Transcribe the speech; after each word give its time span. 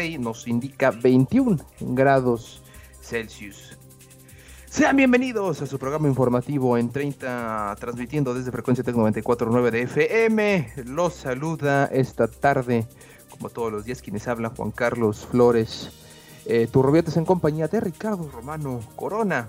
Monterrey 0.00 0.18
nos 0.18 0.48
indica 0.48 0.90
21 0.90 1.58
grados 1.80 2.62
Celsius. 3.02 3.76
Sean 4.64 4.96
bienvenidos 4.96 5.60
a 5.60 5.66
su 5.66 5.78
programa 5.78 6.08
informativo 6.08 6.78
en 6.78 6.90
30, 6.90 7.76
transmitiendo 7.78 8.32
desde 8.32 8.50
frecuencia 8.50 8.82
Tec 8.82 8.94
94.9 8.94 9.70
de 9.70 9.82
FM. 9.82 10.72
Los 10.86 11.12
saluda 11.12 11.84
esta 11.92 12.28
tarde, 12.28 12.86
como 13.28 13.50
todos 13.50 13.70
los 13.70 13.84
días, 13.84 14.00
quienes 14.00 14.26
hablan 14.26 14.54
Juan 14.54 14.70
Carlos 14.70 15.26
Flores. 15.30 15.90
Eh, 16.46 16.66
Turrobietes 16.72 17.18
en 17.18 17.26
compañía 17.26 17.68
de 17.68 17.80
Ricardo 17.80 18.26
Romano 18.30 18.80
Corona. 18.96 19.48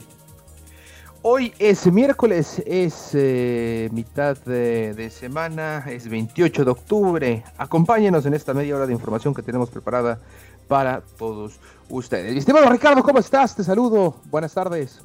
Hoy 1.23 1.53
es 1.59 1.85
miércoles, 1.85 2.63
es 2.65 3.11
eh, 3.13 3.89
mitad 3.91 4.35
de, 4.37 5.07
semana, 5.11 5.85
es 5.87 6.09
28 6.09 6.65
de 6.65 6.71
octubre. 6.71 7.43
Acompáñenos 7.59 8.25
en 8.25 8.33
esta 8.33 8.55
media 8.55 8.75
hora 8.75 8.87
de 8.87 8.93
información 8.93 9.35
que 9.35 9.43
tenemos 9.43 9.69
preparada 9.69 10.19
para 10.67 11.03
todos 11.19 11.59
ustedes. 11.89 12.35
Estimado 12.35 12.67
Ricardo, 12.71 13.03
¿cómo 13.03 13.19
estás? 13.19 13.55
Te 13.55 13.63
saludo. 13.63 14.15
Buenas 14.31 14.55
tardes. 14.55 15.03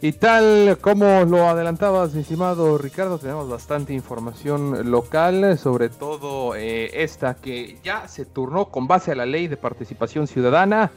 Y 0.02 0.12
tal 0.12 0.78
como 0.82 1.24
lo 1.24 1.48
adelantabas, 1.48 2.14
mi 2.14 2.22
estimado 2.22 2.78
Ricardo, 2.78 3.20
tenemos 3.20 3.48
bastante 3.48 3.94
información 3.94 4.92
local, 4.92 5.58
sobre 5.58 5.88
todo 5.88 6.56
eh, 6.56 7.04
esta 7.04 7.36
que 7.36 7.78
ya 7.84 8.08
se 8.10 8.26
turnó 8.26 8.66
con 8.66 8.86
base 8.86 9.14
a 9.14 9.16
la 9.16 9.26
ley 9.26 9.48
de 9.48 9.56
participación 9.56 10.28
ciudadana. 10.28 10.92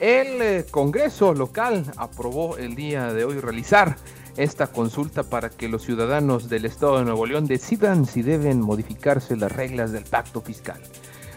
El 0.00 0.40
eh, 0.40 0.66
Congreso 0.70 1.34
local 1.34 1.84
aprobó 1.96 2.56
el 2.56 2.74
día 2.76 3.12
de 3.12 3.24
hoy 3.24 3.40
realizar 3.40 3.96
esta 4.38 4.68
consulta 4.68 5.22
para 5.22 5.50
que 5.50 5.68
los 5.68 5.82
ciudadanos 5.82 6.48
del 6.48 6.64
Estado 6.64 6.98
de 6.98 7.04
Nuevo 7.04 7.26
León 7.26 7.46
decidan 7.46 8.06
si 8.06 8.22
deben 8.22 8.62
modificarse 8.62 9.36
las 9.36 9.52
reglas 9.52 9.92
del 9.92 10.04
pacto 10.04 10.40
fiscal. 10.40 10.80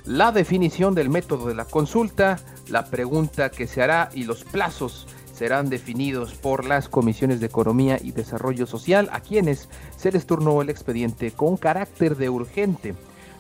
La 0.05 0.31
definición 0.31 0.95
del 0.95 1.09
método 1.09 1.47
de 1.47 1.55
la 1.55 1.65
consulta, 1.65 2.39
la 2.69 2.85
pregunta 2.85 3.49
que 3.51 3.67
se 3.67 3.81
hará 3.81 4.09
y 4.13 4.23
los 4.23 4.43
plazos 4.43 5.07
serán 5.33 5.69
definidos 5.69 6.33
por 6.33 6.65
las 6.65 6.89
comisiones 6.89 7.39
de 7.39 7.45
Economía 7.45 7.97
y 8.01 8.11
Desarrollo 8.11 8.65
Social, 8.65 9.09
a 9.13 9.21
quienes 9.21 9.69
se 9.95 10.11
les 10.11 10.25
turnó 10.25 10.61
el 10.61 10.69
expediente 10.69 11.31
con 11.31 11.57
carácter 11.57 12.17
de 12.17 12.29
urgente. 12.29 12.95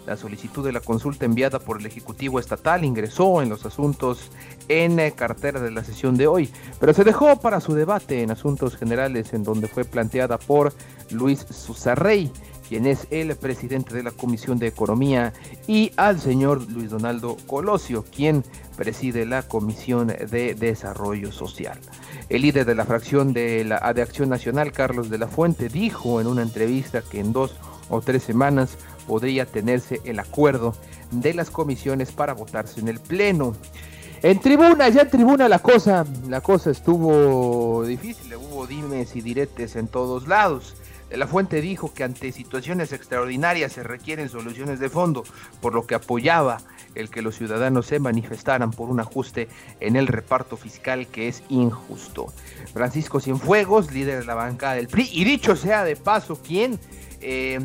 La 0.05 0.15
solicitud 0.15 0.65
de 0.65 0.71
la 0.71 0.79
consulta 0.79 1.25
enviada 1.25 1.59
por 1.59 1.79
el 1.79 1.85
Ejecutivo 1.85 2.39
Estatal 2.39 2.85
ingresó 2.85 3.41
en 3.41 3.49
los 3.49 3.65
asuntos 3.65 4.31
en 4.67 5.11
cartera 5.11 5.59
de 5.59 5.71
la 5.71 5.83
sesión 5.83 6.15
de 6.15 6.27
hoy, 6.27 6.49
pero 6.79 6.93
se 6.93 7.03
dejó 7.03 7.39
para 7.39 7.59
su 7.59 7.73
debate 7.73 8.23
en 8.23 8.31
asuntos 8.31 8.75
generales 8.75 9.33
en 9.33 9.43
donde 9.43 9.67
fue 9.67 9.83
planteada 9.83 10.37
por 10.37 10.73
Luis 11.11 11.45
Susarrey, 11.49 12.31
quien 12.69 12.85
es 12.85 13.07
el 13.09 13.35
presidente 13.35 13.95
de 13.95 14.03
la 14.03 14.11
Comisión 14.11 14.59
de 14.59 14.67
Economía, 14.67 15.33
y 15.67 15.91
al 15.97 16.19
señor 16.21 16.71
Luis 16.71 16.91
Donaldo 16.91 17.35
Colosio, 17.47 18.05
quien 18.15 18.43
preside 18.77 19.25
la 19.25 19.41
Comisión 19.41 20.07
de 20.07 20.53
Desarrollo 20.53 21.31
Social. 21.31 21.79
El 22.29 22.43
líder 22.43 22.67
de 22.67 22.75
la 22.75 22.85
fracción 22.85 23.33
de, 23.33 23.65
la, 23.65 23.91
de 23.91 24.03
Acción 24.03 24.29
Nacional, 24.29 24.71
Carlos 24.71 25.09
de 25.09 25.17
la 25.17 25.27
Fuente, 25.27 25.67
dijo 25.67 26.21
en 26.21 26.27
una 26.27 26.43
entrevista 26.43 27.01
que 27.01 27.19
en 27.19 27.33
dos 27.33 27.55
o 27.89 28.01
tres 28.01 28.21
semanas 28.21 28.77
podría 29.07 29.47
tenerse 29.47 29.99
el 30.05 30.19
acuerdo 30.19 30.75
de 31.09 31.33
las 31.33 31.49
comisiones 31.49 32.11
para 32.11 32.33
votarse 32.33 32.79
en 32.81 32.87
el 32.87 32.99
Pleno. 32.99 33.55
En 34.21 34.39
tribuna, 34.39 34.89
ya 34.89 35.01
en 35.01 35.09
tribuna 35.09 35.49
la 35.49 35.57
cosa, 35.57 36.05
la 36.27 36.41
cosa 36.41 36.69
estuvo 36.69 37.83
difícil, 37.83 38.35
hubo 38.35 38.67
dimes 38.67 39.15
y 39.15 39.21
diretes 39.21 39.75
en 39.75 39.87
todos 39.87 40.27
lados. 40.27 40.75
La 41.11 41.27
Fuente 41.27 41.61
dijo 41.61 41.93
que 41.93 42.03
ante 42.03 42.31
situaciones 42.31 42.93
extraordinarias 42.93 43.73
se 43.73 43.83
requieren 43.83 44.29
soluciones 44.29 44.79
de 44.79 44.89
fondo, 44.89 45.23
por 45.61 45.73
lo 45.73 45.87
que 45.87 45.95
apoyaba 45.95 46.59
el 46.95 47.09
que 47.09 47.21
los 47.21 47.35
ciudadanos 47.35 47.87
se 47.87 47.99
manifestaran 47.99 48.71
por 48.71 48.89
un 48.89 48.99
ajuste 48.99 49.47
en 49.79 49.95
el 49.95 50.07
reparto 50.07 50.57
fiscal 50.57 51.07
que 51.07 51.27
es 51.27 51.43
injusto. 51.49 52.33
Francisco 52.73 53.19
Cienfuegos, 53.19 53.91
líder 53.91 54.19
de 54.19 54.25
la 54.25 54.35
bancada 54.35 54.75
del 54.75 54.87
PRI, 54.87 55.09
y 55.11 55.23
dicho 55.23 55.55
sea 55.55 55.83
de 55.83 55.95
paso, 55.95 56.41
quien 56.41 56.79
eh, 57.21 57.59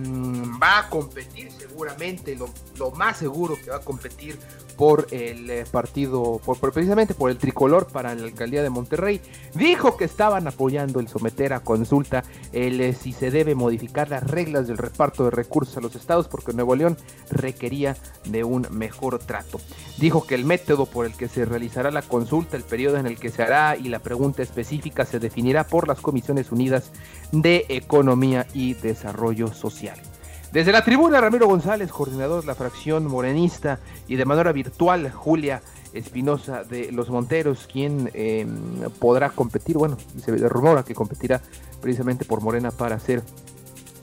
va 0.62 0.80
a 0.80 0.90
competir 0.90 1.50
seguramente, 1.52 2.36
lo, 2.36 2.90
más 2.92 3.18
seguro 3.18 3.56
que 3.62 3.70
va 3.70 3.76
a 3.76 3.80
competir 3.80 4.38
por 4.76 5.06
el 5.10 5.48
eh, 5.50 5.64
partido, 5.70 6.40
por, 6.44 6.58
precisamente 6.72 7.14
por 7.14 7.30
el 7.30 7.38
tricolor 7.38 7.86
para 7.86 8.14
la 8.14 8.24
alcaldía 8.24 8.62
de 8.62 8.70
Monterrey, 8.70 9.20
dijo 9.54 9.96
que 9.96 10.04
estaban 10.04 10.46
apoyando 10.46 11.00
el 11.00 11.08
someter 11.08 11.52
a 11.52 11.60
consulta 11.60 12.24
el 12.52 12.80
eh, 12.80 12.92
si 12.92 13.12
se 13.12 13.30
debe 13.30 13.54
modificar 13.54 14.08
las 14.08 14.24
reglas 14.24 14.66
del 14.66 14.78
reparto 14.78 15.24
de 15.24 15.30
recursos 15.30 15.76
a 15.76 15.80
los 15.80 15.94
estados 15.94 16.28
porque 16.28 16.52
Nuevo 16.52 16.74
León 16.74 16.96
requería 17.30 17.96
de 18.24 18.44
un 18.44 18.66
mejor 18.70 19.18
trato. 19.18 19.60
Dijo 19.98 20.26
que 20.26 20.34
el 20.34 20.44
método 20.44 20.86
por 20.86 21.06
el 21.06 21.14
que 21.14 21.28
se 21.28 21.44
realizará 21.44 21.90
la 21.90 22.02
consulta, 22.02 22.56
el 22.56 22.64
periodo 22.64 22.98
en 22.98 23.06
el 23.06 23.18
que 23.18 23.30
se 23.30 23.42
hará 23.42 23.76
y 23.76 23.88
la 23.88 24.00
pregunta 24.00 24.42
específica 24.42 25.04
se 25.04 25.18
definirá 25.18 25.64
por 25.66 25.88
las 25.88 26.00
Comisiones 26.00 26.52
Unidas 26.52 26.90
de 27.32 27.66
Economía 27.68 28.46
y 28.54 28.74
Desarrollo 28.74 29.52
Social. 29.52 30.00
Desde 30.54 30.70
la 30.70 30.84
tribuna, 30.84 31.20
Ramiro 31.20 31.48
González, 31.48 31.90
coordinador 31.90 32.42
de 32.42 32.46
la 32.46 32.54
fracción 32.54 33.08
morenista, 33.08 33.80
y 34.06 34.14
de 34.14 34.24
manera 34.24 34.52
virtual, 34.52 35.10
Julia 35.10 35.60
Espinosa 35.92 36.62
de 36.62 36.92
Los 36.92 37.10
Monteros, 37.10 37.66
quien 37.66 38.08
em, 38.14 38.54
podrá 39.00 39.30
competir, 39.30 39.76
bueno, 39.76 39.96
se 40.16 40.30
rumora 40.48 40.84
que 40.84 40.94
competirá 40.94 41.40
precisamente 41.82 42.24
por 42.24 42.40
Morena 42.40 42.70
para 42.70 43.00
ser 43.00 43.24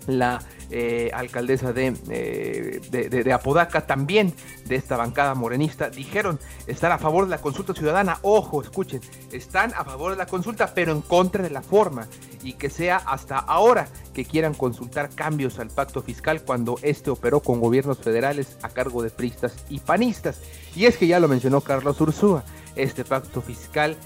la 0.07 0.41
eh, 0.71 1.11
alcaldesa 1.13 1.73
eh, 1.75 2.79
de, 2.89 3.09
de, 3.09 3.33
Apodaca, 3.33 3.85
también 3.85 4.33
de 4.65 4.75
esta 4.75 4.95
bancada 4.95 5.35
morenista, 5.35 5.89
dijeron 5.89 6.39
estar 6.65 6.91
a 6.91 6.97
favor 6.97 7.25
de 7.25 7.31
la 7.31 7.39
consulta 7.39 7.73
ciudadana. 7.73 8.19
Ojo, 8.21 8.61
escuchen, 8.61 9.01
están 9.31 9.73
a 9.75 9.83
favor 9.83 10.11
de 10.11 10.17
la 10.17 10.25
consulta, 10.25 10.73
pero 10.73 10.93
en 10.93 11.01
contra 11.01 11.43
de 11.43 11.49
la 11.49 11.61
forma 11.61 12.07
y 12.43 12.53
que 12.53 12.69
sea 12.69 12.97
hasta 12.97 13.37
ahora 13.37 13.87
que 14.13 14.25
quieran 14.25 14.53
consultar 14.53 15.09
cambios 15.09 15.59
al 15.59 15.69
pacto 15.69 16.01
fiscal 16.01 16.43
cuando 16.43 16.77
este 16.81 17.09
operó 17.09 17.41
con 17.41 17.59
gobiernos 17.59 17.99
federales 17.99 18.57
a 18.61 18.69
cargo 18.69 19.03
de 19.03 19.09
pristas 19.09 19.65
y 19.69 19.79
panistas. 19.79 20.39
Y 20.75 20.85
es 20.85 20.97
que 20.97 21.07
ya 21.07 21.19
lo 21.19 21.27
mencionó 21.27 21.61
Carlos 21.61 21.99
Ursúa, 22.01 22.43
este 22.75 23.03
pacto 23.03 23.41
fiscal, 23.41 23.97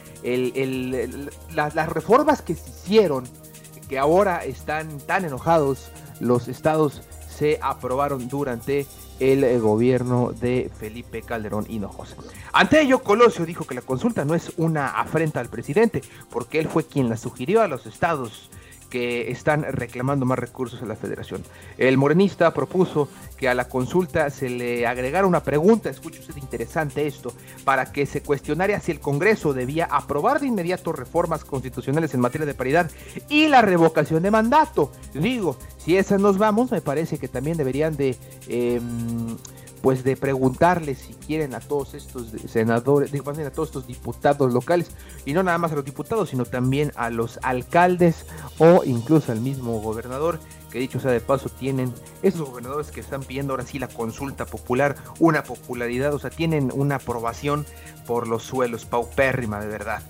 las 1.54 1.90
reformas 1.90 2.42
que 2.42 2.56
se 2.56 2.70
hicieron, 2.70 3.26
que 3.88 4.00
ahora 4.00 4.44
están 4.44 4.98
tan 5.00 5.26
enojados 5.26 5.92
los 6.20 6.48
estados 6.48 7.02
se 7.28 7.60
aprobaron 7.62 8.28
durante 8.28 8.86
el 9.20 9.44
eh, 9.44 9.60
gobierno 9.60 10.32
de 10.32 10.72
Felipe 10.78 11.22
Calderón 11.22 11.66
Hinojosa. 11.70 12.16
Ante 12.54 12.82
ello, 12.82 13.00
Colosio 13.00 13.46
dijo 13.46 13.66
que 13.66 13.76
la 13.76 13.82
consulta 13.82 14.26
no 14.26 14.36
es 14.36 14.54
una 14.58 14.88
afrenta 14.88 15.40
al 15.40 15.50
presidente, 15.50 16.02
porque 16.30 16.60
él 16.60 16.68
fue 16.68 16.86
quien 16.86 17.10
la 17.10 17.18
sugirió 17.18 17.62
a 17.62 17.68
los 17.68 17.86
estados 17.86 18.50
que 18.96 19.30
están 19.30 19.64
reclamando 19.64 20.26
más 20.26 20.40
recursos 20.40 20.82
a 20.82 20.86
la 20.86 20.96
federación. 20.96 21.44
El 21.78 21.98
morenista 21.98 22.54
propuso 22.54 23.10
que 23.36 23.50
a 23.50 23.54
la 23.54 23.68
consulta 23.68 24.30
se 24.30 24.50
le 24.50 24.88
agregara 24.88 25.28
una 25.28 25.44
pregunta, 25.44 25.90
escuche 25.90 26.22
usted 26.22 26.38
interesante 26.38 27.06
esto, 27.06 27.34
para 27.66 27.92
que 27.92 28.06
se 28.06 28.22
cuestionara 28.22 28.80
si 28.80 28.94
el 28.94 29.02
Congreso 29.02 29.52
debía 29.52 29.84
aprobar 29.92 30.40
de 30.40 30.48
inmediato 30.48 30.94
reformas 30.94 31.44
constitucionales 31.44 32.14
en 32.14 32.22
materia 32.22 32.48
de 32.48 32.54
paridad 32.54 32.90
y 33.28 33.50
la 33.50 33.62
revocación 33.62 34.24
de 34.24 34.32
mandato. 34.32 34.94
Digo, 35.14 35.58
si 35.78 35.98
esas 35.98 36.22
nos 36.22 36.38
vamos, 36.38 36.72
me 36.72 36.80
parece 36.80 37.18
que 37.18 37.28
también 37.28 37.58
deberían 37.58 37.98
de... 37.98 38.16
Em, 38.48 39.36
pues 39.86 40.04
de 40.04 40.18
preguntarles 40.18 40.98
si 40.98 41.14
quieren 41.14 41.54
a 41.54 41.60
todos 41.60 41.94
estos 41.94 42.30
senadores, 42.50 43.12
digo, 43.12 43.30
a 43.30 43.52
todos 43.52 43.70
estos 43.70 43.86
diputados 43.86 44.52
locales, 44.52 44.90
y 45.28 45.34
no 45.34 45.44
nada 45.44 45.60
más 45.60 45.74
a 45.74 45.76
los 45.76 45.86
diputados, 45.86 46.30
sino 46.30 46.44
también 46.44 46.92
a 46.96 47.12
los 47.12 47.38
alcaldes 47.44 48.26
o 48.58 48.84
incluso 48.84 49.32
al 49.32 49.42
mismo 49.42 49.80
gobernador, 49.82 50.40
que 50.72 50.80
dicho 50.80 51.00
sea 51.00 51.12
de 51.12 51.20
paso, 51.20 51.50
tienen 51.50 51.94
esos 52.24 52.50
gobernadores 52.50 52.90
que 52.90 53.00
están 53.00 53.22
pidiendo 53.22 53.54
ahora 53.54 53.68
sí 53.68 53.78
la 53.78 53.88
consulta 53.88 54.48
popular, 54.48 54.96
una 55.20 55.44
popularidad, 55.44 56.16
o 56.16 56.20
sea, 56.20 56.32
tienen 56.32 56.72
una 56.74 56.96
aprobación 56.96 57.64
por 58.08 58.28
los 58.28 58.42
suelos, 58.42 58.86
paupérrima 58.86 59.60
de 59.60 59.68
verdad. 59.68 60.02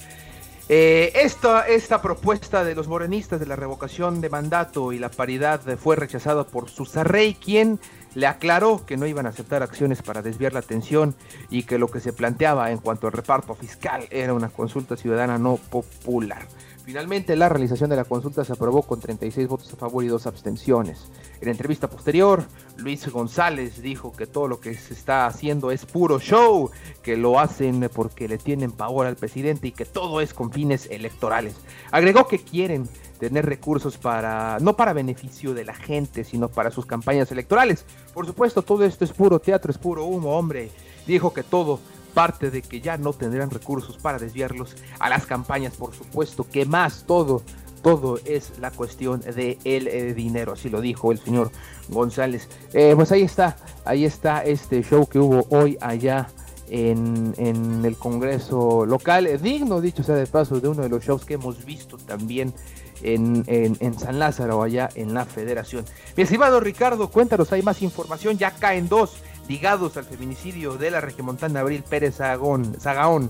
Eh, 0.69 1.11
esta, 1.15 1.67
esta, 1.67 2.01
propuesta 2.01 2.63
de 2.63 2.75
los 2.75 2.87
morenistas 2.87 3.41
de 3.41 3.45
la 3.45 3.55
revocación 3.57 4.19
de 4.21 4.29
mandato 4.29 4.93
y 4.93 4.99
la 4.99 5.11
paridad 5.11 5.61
fue 5.77 5.95
rechazada 5.95 6.45
por 6.45 6.69
Susarrey, 6.69 7.35
quien 7.35 7.79
le 8.15 8.27
aclaró 8.27 8.85
que 8.85 8.97
no 8.97 9.05
iban 9.05 9.25
a 9.25 9.29
aceptar 9.29 9.61
acciones 9.61 10.01
para 10.01 10.21
desviar 10.21 10.53
la 10.53 10.59
atención 10.59 11.13
y 11.49 11.63
que 11.63 11.77
lo 11.77 11.89
que 11.89 11.99
se 11.99 12.13
planteaba 12.13 12.71
en 12.71 12.79
cuanto 12.79 13.07
al 13.07 13.13
reparto 13.13 13.53
fiscal 13.53 14.07
era 14.09 14.33
una 14.33 14.49
consulta 14.49 14.95
ciudadana 14.95 15.37
no 15.37 15.57
popular. 15.57 16.47
Finalmente, 16.85 17.35
la 17.35 17.49
realización 17.49 17.89
de 17.89 17.95
la 17.95 18.03
consulta 18.03 18.45
se 18.45 18.53
aprobó 18.53 18.83
con 18.83 18.99
36 18.99 19.47
votos 19.47 19.73
a 19.73 19.75
favor 19.75 20.03
y 20.03 20.07
dos 20.07 20.27
abstenciones. 20.27 21.09
En 21.41 21.49
entrevista 21.49 21.89
posterior, 21.89 22.43
Luis 22.77 23.07
González 23.09 23.81
dijo 23.81 24.11
que 24.11 24.27
todo 24.27 24.47
lo 24.47 24.59
que 24.59 24.75
se 24.75 24.93
está 24.93 25.25
haciendo 25.25 25.71
es 25.71 25.83
puro 25.87 26.19
show, 26.19 26.69
que 27.01 27.17
lo 27.17 27.39
hacen 27.39 27.89
porque 27.91 28.27
le 28.27 28.37
tienen 28.37 28.71
pavor 28.71 29.07
al 29.07 29.15
presidente 29.15 29.69
y 29.69 29.71
que 29.71 29.85
todo 29.85 30.21
es 30.21 30.35
con 30.35 30.51
fines 30.51 30.87
electorales. 30.91 31.55
Agregó 31.89 32.27
que 32.27 32.37
quieren 32.37 32.87
tener 33.19 33.47
recursos 33.47 33.97
para, 33.97 34.59
no 34.59 34.75
para 34.75 34.93
beneficio 34.93 35.55
de 35.55 35.65
la 35.65 35.73
gente, 35.73 36.23
sino 36.23 36.49
para 36.49 36.69
sus 36.69 36.85
campañas 36.85 37.31
electorales. 37.31 37.83
Por 38.13 38.27
supuesto, 38.27 38.61
todo 38.61 38.85
esto 38.85 39.05
es 39.05 39.11
puro 39.11 39.39
teatro, 39.39 39.71
es 39.71 39.79
puro 39.79 40.05
humo, 40.05 40.37
hombre. 40.37 40.69
Dijo 41.07 41.33
que 41.33 41.41
todo 41.41 41.79
parte 42.15 42.49
de 42.49 42.63
que 42.63 42.81
ya 42.81 42.97
no 42.97 43.13
tendrán 43.13 43.51
recursos 43.51 43.97
para 43.97 44.17
desviarlos 44.17 44.75
a 44.97 45.09
las 45.09 45.27
campañas, 45.27 45.75
por 45.75 45.93
supuesto, 45.93 46.47
que 46.49 46.65
más 46.65 47.03
todo, 47.05 47.43
todo 47.83 48.19
es 48.25 48.53
la 48.59 48.71
cuestión 48.71 49.19
de 49.19 49.59
el 49.63 49.87
eh, 49.87 50.15
dinero, 50.15 50.53
así 50.53 50.69
lo 50.69 50.81
dijo 50.81 51.11
el 51.11 51.19
señor 51.19 51.51
González. 51.89 52.49
Eh, 52.73 52.93
pues 52.95 53.11
ahí 53.11 53.21
está, 53.21 53.57
ahí 53.85 54.05
está 54.05 54.43
este 54.43 54.81
show 54.81 55.05
que 55.05 55.19
hubo 55.19 55.45
hoy 55.49 55.77
allá 55.81 56.27
en, 56.69 57.35
en, 57.37 57.85
el 57.85 57.95
Congreso 57.97 58.87
local, 58.87 59.29
digno, 59.39 59.81
dicho 59.81 60.01
sea 60.01 60.15
de 60.15 60.25
paso, 60.25 60.59
de 60.59 60.67
uno 60.67 60.81
de 60.81 60.89
los 60.89 61.03
shows 61.03 61.25
que 61.25 61.35
hemos 61.35 61.63
visto 61.63 61.97
también 61.97 62.55
en, 63.03 63.99
San 63.99 64.19
Lázaro, 64.19 64.61
allá 64.61 64.89
en 64.95 65.13
la 65.13 65.25
Federación. 65.25 65.85
Mi 66.15 66.23
estimado 66.23 66.59
Ricardo, 66.59 67.09
cuéntanos, 67.09 67.51
hay 67.51 67.61
más 67.61 67.81
información, 67.81 68.37
ya 68.37 68.51
caen 68.51 68.87
dos 68.87 69.17
ligados 69.47 69.97
al 69.97 70.05
feminicidio 70.05 70.77
de 70.77 70.91
la 70.91 71.01
regimontana 71.01 71.61
Abril 71.61 71.83
Pérez 71.83 72.15
Zagaón. 72.17 73.29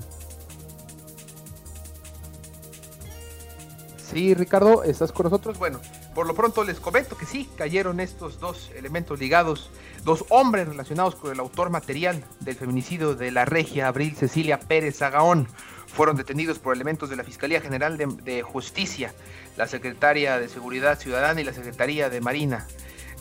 Sí, 3.97 4.33
Ricardo, 4.33 4.83
¿estás 4.83 5.11
con 5.11 5.25
nosotros? 5.25 5.57
Bueno, 5.57 5.81
por 6.13 6.25
lo 6.25 6.33
pronto 6.33 6.63
les 6.63 6.79
comento 6.79 7.17
que 7.17 7.25
sí, 7.25 7.49
cayeron 7.57 7.99
estos 7.99 8.39
dos 8.39 8.71
elementos 8.75 9.19
ligados, 9.19 9.69
dos 10.03 10.23
hombres 10.29 10.67
relacionados 10.67 11.15
con 11.15 11.31
el 11.31 11.39
autor 11.39 11.69
material 11.69 12.23
del 12.39 12.55
feminicidio 12.55 13.15
de 13.15 13.31
la 13.31 13.43
regia 13.43 13.87
Abril 13.87 14.15
Cecilia 14.15 14.59
Pérez 14.59 14.99
Zagaón 14.99 15.49
fueron 15.95 16.17
detenidos 16.17 16.59
por 16.59 16.75
elementos 16.75 17.09
de 17.09 17.15
la 17.15 17.23
Fiscalía 17.23 17.61
General 17.61 17.97
de, 17.97 18.41
Justicia, 18.41 19.13
la 19.55 19.65
Secretaria 19.65 20.39
de 20.39 20.49
Seguridad 20.49 20.99
Ciudadana 20.99 21.39
y 21.39 21.45
la 21.45 21.53
Secretaría 21.53 22.09
de 22.09 22.19
Marina. 22.21 22.67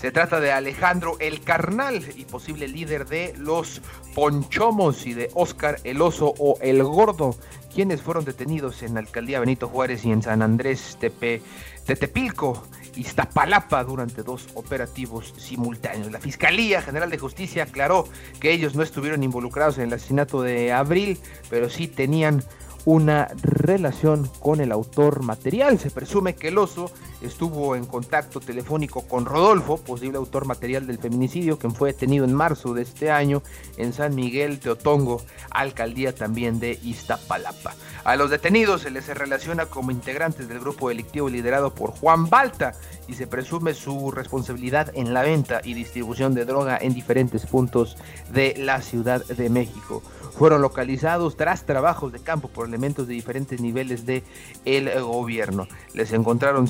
Se 0.01 0.13
trata 0.13 0.41
de 0.41 0.53
Alejandro 0.53 1.17
El 1.19 1.41
Carnal 1.41 2.05
y 2.17 2.25
posible 2.25 2.69
líder 2.69 3.07
de 3.07 3.35
los 3.39 3.81
Ponchomos 4.15 5.07
y 5.07 5.15
de 5.15 5.31
Óscar 5.35 5.79
El 5.85 6.03
Oso 6.03 6.35
o 6.39 6.59
El 6.61 6.83
Gordo, 6.83 7.37
quienes 7.73 8.03
fueron 8.03 8.25
detenidos 8.25 8.83
en 8.83 8.95
la 8.95 9.01
alcaldía 9.01 9.41
Benito 9.41 9.69
Juárez 9.69 10.05
y 10.05 10.13
en 10.13 10.23
San 10.23 10.43
Andrés 10.43 10.97
Tepe, 11.01 11.43
Tetepilco. 11.87 12.63
Iztapalapa 12.97 13.83
durante 13.85 14.23
dos 14.23 14.47
operativos 14.55 15.35
simultáneos. 15.37 16.13
La 16.13 16.21
Fiscalía 16.21 16.83
General 16.83 17.11
de 17.11 17.19
Justicia 17.19 17.65
aclaró 17.65 18.07
que 18.41 18.53
ellos 18.53 18.75
no 18.75 18.83
estuvieron 18.83 19.23
involucrados 19.23 19.79
en 19.79 19.85
el 19.85 19.95
asesinato 19.95 20.43
de 20.43 20.73
Abril, 20.73 21.19
pero 21.51 21.69
sí 21.69 21.89
tenían 21.89 22.45
una 22.85 23.29
relación 23.43 24.29
con 24.41 24.61
el 24.61 24.71
autor 24.71 25.23
material. 25.23 25.79
Se 25.79 25.91
presume 25.91 26.35
que 26.35 26.49
el 26.49 26.59
oso 26.59 26.91
estuvo 27.27 27.77
en 27.77 27.87
contacto 27.87 28.41
telefónico 28.41 29.03
con 29.03 29.25
Rodolfo, 29.25 29.79
posible 29.79 30.19
autor 30.19 30.47
material 30.47 30.87
del 30.87 30.99
feminicidio, 30.99 31.59
quien 31.59 31.75
fue 31.75 31.93
detenido 31.93 32.25
en 32.25 32.35
marzo 32.35 32.75
de 32.75 32.83
este 32.83 33.11
año 33.11 33.43
en 33.77 33.93
San 33.93 34.15
Miguel 34.15 34.61
Teotongo, 34.61 35.23
alcaldía 35.51 36.15
también 36.15 36.61
de 36.61 36.79
Iztapalapa. 36.83 37.75
A 38.05 38.17
los 38.17 38.31
detenidos 38.31 38.83
se 38.83 38.91
les 38.91 39.07
relaciona 39.07 39.67
como 39.67 39.91
integrantes 39.91 40.49
del 40.49 40.61
grupo 40.61 40.89
delictivo 40.89 41.29
liderado 41.29 41.75
por 41.75 41.93
Juan 41.93 42.29
Balta 42.29 42.75
y 43.09 43.15
se 43.15 43.27
presume 43.27 43.75
su 43.75 44.11
responsabilidad 44.11 44.93
en 44.95 45.15
la 45.15 45.23
venta 45.23 45.61
y 45.65 45.75
distribución 45.75 46.35
de 46.35 46.45
droga 46.45 46.79
en 46.81 46.95
diferentes 46.95 47.47
puntos 47.47 47.97
de 48.33 48.55
la 48.59 48.83
Ciudad 48.83 49.25
de 49.25 49.49
México 49.49 50.03
fueron 50.37 50.63
localizados 50.63 51.37
tras 51.37 51.65
trabajos 51.65 52.13
de 52.13 52.19
campo 52.19 52.49
por 52.49 52.67
elementos 52.67 53.07
de 53.07 53.15
diferentes 53.15 53.61
niveles 53.61 54.05
de 54.05 54.25
el 54.65 54.91
gobierno. 55.03 55.69
Les 55.95 56.13
encontraron 56.13 56.67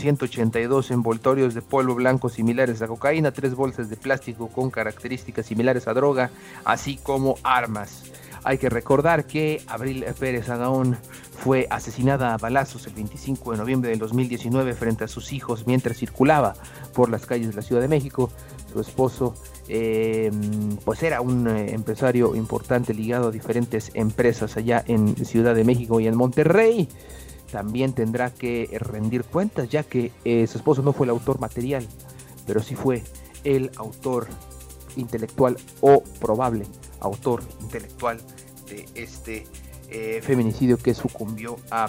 182 0.51 0.91
envoltorios 0.91 1.55
de 1.55 1.63
polvo 1.63 1.95
blanco 1.95 2.29
similares 2.29 2.83
a 2.83 2.87
cocaína, 2.87 3.33
tres 3.33 3.55
bolsas 3.55 3.89
de 3.89 3.97
plástico 3.97 4.49
con 4.49 4.71
características 4.71 5.47
similares 5.47 5.89
a 5.89 5.95
droga, 5.95 6.31
así 6.65 6.97
como 6.97 7.37
armas. 7.43 8.05
Hay 8.43 8.59
que 8.59 8.69
recordar 8.69 9.27
que 9.27 9.63
Abril 9.67 10.05
Pérez 10.19 10.51
Agaón 10.51 10.99
fue 11.39 11.67
asesinada 11.71 12.35
a 12.35 12.37
balazos 12.37 12.87
el 12.87 12.93
25 12.93 13.53
de 13.53 13.59
noviembre 13.59 13.91
del 13.91 13.99
2019 13.99 14.75
frente 14.75 15.05
a 15.05 15.09
sus 15.09 15.33
hijos 15.33 15.67
mientras 15.67 15.97
circulaba 15.97 16.55
por 16.93 17.09
las 17.09 17.25
calles 17.25 17.49
de 17.49 17.55
la 17.55 17.63
Ciudad 17.63 17.81
de 17.81 17.89
México 17.89 18.31
su 18.71 18.81
esposo 18.81 19.35
eh, 19.69 20.31
pues 20.85 21.03
era 21.03 21.23
un 21.23 21.49
eh, 21.49 21.73
empresario 21.73 22.35
importante 22.35 22.93
ligado 22.93 23.29
a 23.29 23.31
diferentes 23.31 23.91
empresas 23.95 24.57
allá 24.59 24.85
en 24.87 25.17
Ciudad 25.25 25.55
de 25.55 25.65
México 25.65 26.01
y 26.01 26.07
en 26.07 26.17
Monterrey. 26.17 26.89
También 27.51 27.93
tendrá 27.93 28.33
que 28.33 28.69
rendir 28.81 29.25
cuentas 29.25 29.69
ya 29.69 29.83
que 29.83 30.13
eh, 30.25 30.47
su 30.47 30.59
esposo 30.59 30.83
no 30.83 30.93
fue 30.93 31.07
el 31.07 31.11
autor 31.11 31.41
material, 31.41 31.87
pero 32.47 32.63
sí 32.63 32.75
fue 32.75 33.03
el 33.45 33.71
autor 33.77 34.27
intelectual 34.97 35.57
o 35.81 36.03
probable 36.21 36.67
autor 37.01 37.43
intelectual 37.61 38.21
de 38.69 38.87
este 38.95 39.47
feminicidio 40.23 40.77
que 40.77 40.93
sucumbió 40.93 41.57
a 41.71 41.89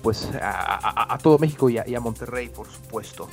pues 0.00 0.30
a, 0.40 1.18
todo 1.22 1.38
México 1.38 1.68
y 1.68 1.76
a 1.78 2.00
Monterrey 2.00 2.48
por 2.48 2.66
supuesto. 2.66 3.28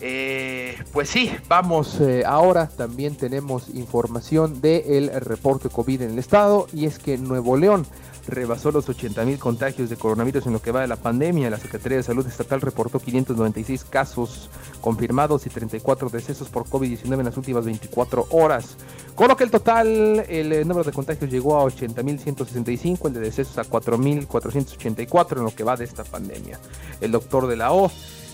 Eh, 0.00 0.76
pues 0.92 1.08
sí, 1.08 1.30
vamos 1.48 2.00
eh, 2.00 2.22
ahora. 2.26 2.68
También 2.68 3.16
tenemos 3.16 3.68
información 3.70 4.60
del 4.60 5.08
reporte 5.20 5.68
COVID 5.68 6.02
en 6.02 6.10
el 6.10 6.18
estado 6.18 6.66
y 6.72 6.86
es 6.86 6.98
que 6.98 7.16
Nuevo 7.16 7.56
León 7.56 7.86
rebasó 8.26 8.70
los 8.70 8.88
80 8.88 9.24
mil 9.24 9.38
contagios 9.38 9.90
de 9.90 9.96
coronavirus 9.96 10.46
en 10.46 10.52
lo 10.52 10.60
que 10.60 10.72
va 10.72 10.80
de 10.80 10.88
la 10.88 10.96
pandemia. 10.96 11.50
La 11.50 11.58
Secretaría 11.58 11.98
de 11.98 12.02
Salud 12.02 12.26
Estatal 12.26 12.60
reportó 12.60 12.98
596 12.98 13.84
casos 13.84 14.50
confirmados 14.80 15.46
y 15.46 15.50
34 15.50 16.08
decesos 16.08 16.48
por 16.48 16.64
COVID-19 16.64 17.18
en 17.18 17.24
las 17.24 17.36
últimas 17.36 17.64
24 17.64 18.26
horas. 18.30 18.76
Con 19.14 19.28
lo 19.28 19.36
que 19.36 19.44
el 19.44 19.50
total, 19.50 20.24
el 20.28 20.52
eh, 20.52 20.64
número 20.64 20.84
de 20.84 20.92
contagios 20.92 21.30
llegó 21.30 21.58
a 21.58 21.64
80.165, 21.64 23.06
el 23.06 23.14
de 23.14 23.20
decesos 23.20 23.56
a 23.58 23.64
4.484 23.64 25.38
en 25.38 25.44
lo 25.44 25.54
que 25.54 25.64
va 25.64 25.76
de 25.76 25.84
esta 25.84 26.04
pandemia. 26.04 26.58
El 27.00 27.12
doctor 27.12 27.46
de 27.46 27.56
la 27.56 27.72
O 27.72 27.90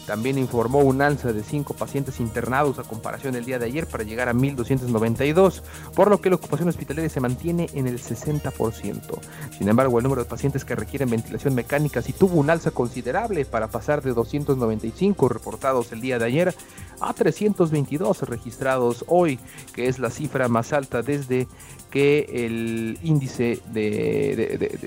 también 0.06 0.38
informó 0.38 0.80
un 0.80 1.02
alza 1.02 1.32
de 1.32 1.42
5 1.42 1.75
pacientes 1.75 2.21
internados 2.21 2.78
a 2.78 2.82
comparación 2.82 3.35
del 3.35 3.44
día 3.44 3.59
de 3.59 3.66
ayer 3.66 3.87
para 3.87 4.04
llegar 4.04 4.28
a 4.28 4.35
1.292, 4.35 5.62
por 5.94 6.11
lo 6.11 6.21
que 6.21 6.30
la 6.30 6.37
ocupación 6.37 6.68
hospitalaria 6.68 7.09
se 7.09 7.21
mantiene 7.21 7.68
en 7.75 7.87
el 7.87 8.00
60%. 8.00 9.00
Sin 9.56 9.68
embargo, 9.68 9.99
el 9.99 10.02
número 10.04 10.25
de 10.25 10.28
pacientes 10.28 10.64
que 10.64 10.75
requieren 10.75 11.11
ventilación 11.11 11.54
mecánica 11.54 12.02
sí 12.02 12.12
tuvo 12.12 12.40
un 12.40 12.50
alza 12.50 12.71
considerable 12.71 13.44
para 13.44 13.68
pasar 13.68 14.02
de 14.02 14.12
295 14.12 15.28
reportados 15.28 15.92
el 15.92 16.00
día 16.00 16.18
de 16.18 16.25
ayer 16.25 16.54
a 17.00 17.12
322 17.12 18.23
registrados 18.23 19.04
hoy, 19.09 19.38
que 19.75 19.88
es 19.88 19.99
la 19.99 20.11
cifra 20.11 20.49
más 20.49 20.73
alta 20.73 21.02
desde 21.02 21.49
que 21.90 22.26
el 22.47 22.99
índice 23.02 23.61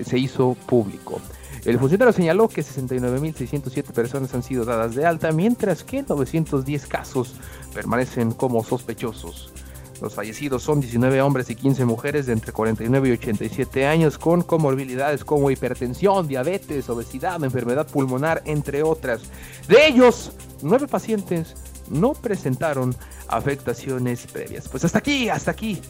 se 0.04 0.18
hizo 0.18 0.54
público. 0.66 1.20
El 1.66 1.80
funcionario 1.80 2.12
señaló 2.12 2.48
que 2.48 2.62
69.607 2.62 3.82
personas 3.92 4.32
han 4.34 4.44
sido 4.44 4.64
dadas 4.64 4.94
de 4.94 5.04
alta, 5.04 5.32
mientras 5.32 5.82
que 5.82 6.04
910 6.04 6.86
casos 6.86 7.34
permanecen 7.74 8.30
como 8.30 8.62
sospechosos. 8.62 9.52
Los 10.00 10.14
fallecidos 10.14 10.62
son 10.62 10.78
19 10.78 11.20
hombres 11.22 11.50
y 11.50 11.56
15 11.56 11.84
mujeres 11.84 12.26
de 12.26 12.34
entre 12.34 12.52
49 12.52 13.08
y 13.08 13.12
87 13.12 13.84
años 13.84 14.16
con 14.16 14.42
comorbilidades 14.42 15.24
como 15.24 15.50
hipertensión, 15.50 16.28
diabetes, 16.28 16.88
obesidad, 16.88 17.42
enfermedad 17.42 17.88
pulmonar, 17.88 18.42
entre 18.44 18.84
otras. 18.84 19.22
De 19.66 19.88
ellos, 19.88 20.30
9 20.62 20.86
pacientes 20.86 21.56
no 21.90 22.12
presentaron 22.12 22.94
afectaciones 23.26 24.28
previas. 24.28 24.68
Pues 24.68 24.84
hasta 24.84 24.98
aquí, 24.98 25.28
hasta 25.30 25.50
aquí 25.50 25.80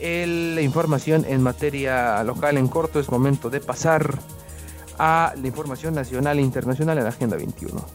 la 0.00 0.60
información 0.60 1.24
en 1.28 1.40
materia 1.40 2.24
local 2.24 2.56
en 2.56 2.66
corto. 2.66 2.98
Es 2.98 3.10
momento 3.10 3.48
de 3.48 3.60
pasar 3.60 4.18
a 5.02 5.32
la 5.34 5.46
información 5.46 5.94
nacional 5.94 6.38
e 6.38 6.42
internacional 6.42 6.98
en 6.98 7.04
la 7.04 7.08
Agenda 7.08 7.34
21. 7.34 7.86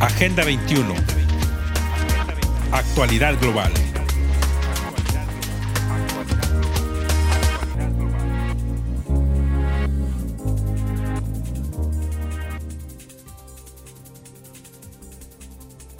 Agenda 0.00 0.44
21. 0.44 0.94
Actualidad 2.72 3.38
global. 3.38 3.70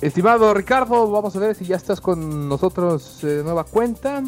Estimado 0.00 0.54
Ricardo, 0.54 1.10
vamos 1.10 1.36
a 1.36 1.38
ver 1.40 1.54
si 1.54 1.66
ya 1.66 1.76
estás 1.76 2.00
con 2.00 2.48
nosotros 2.48 3.18
de 3.20 3.42
nueva 3.44 3.64
cuenta. 3.64 4.22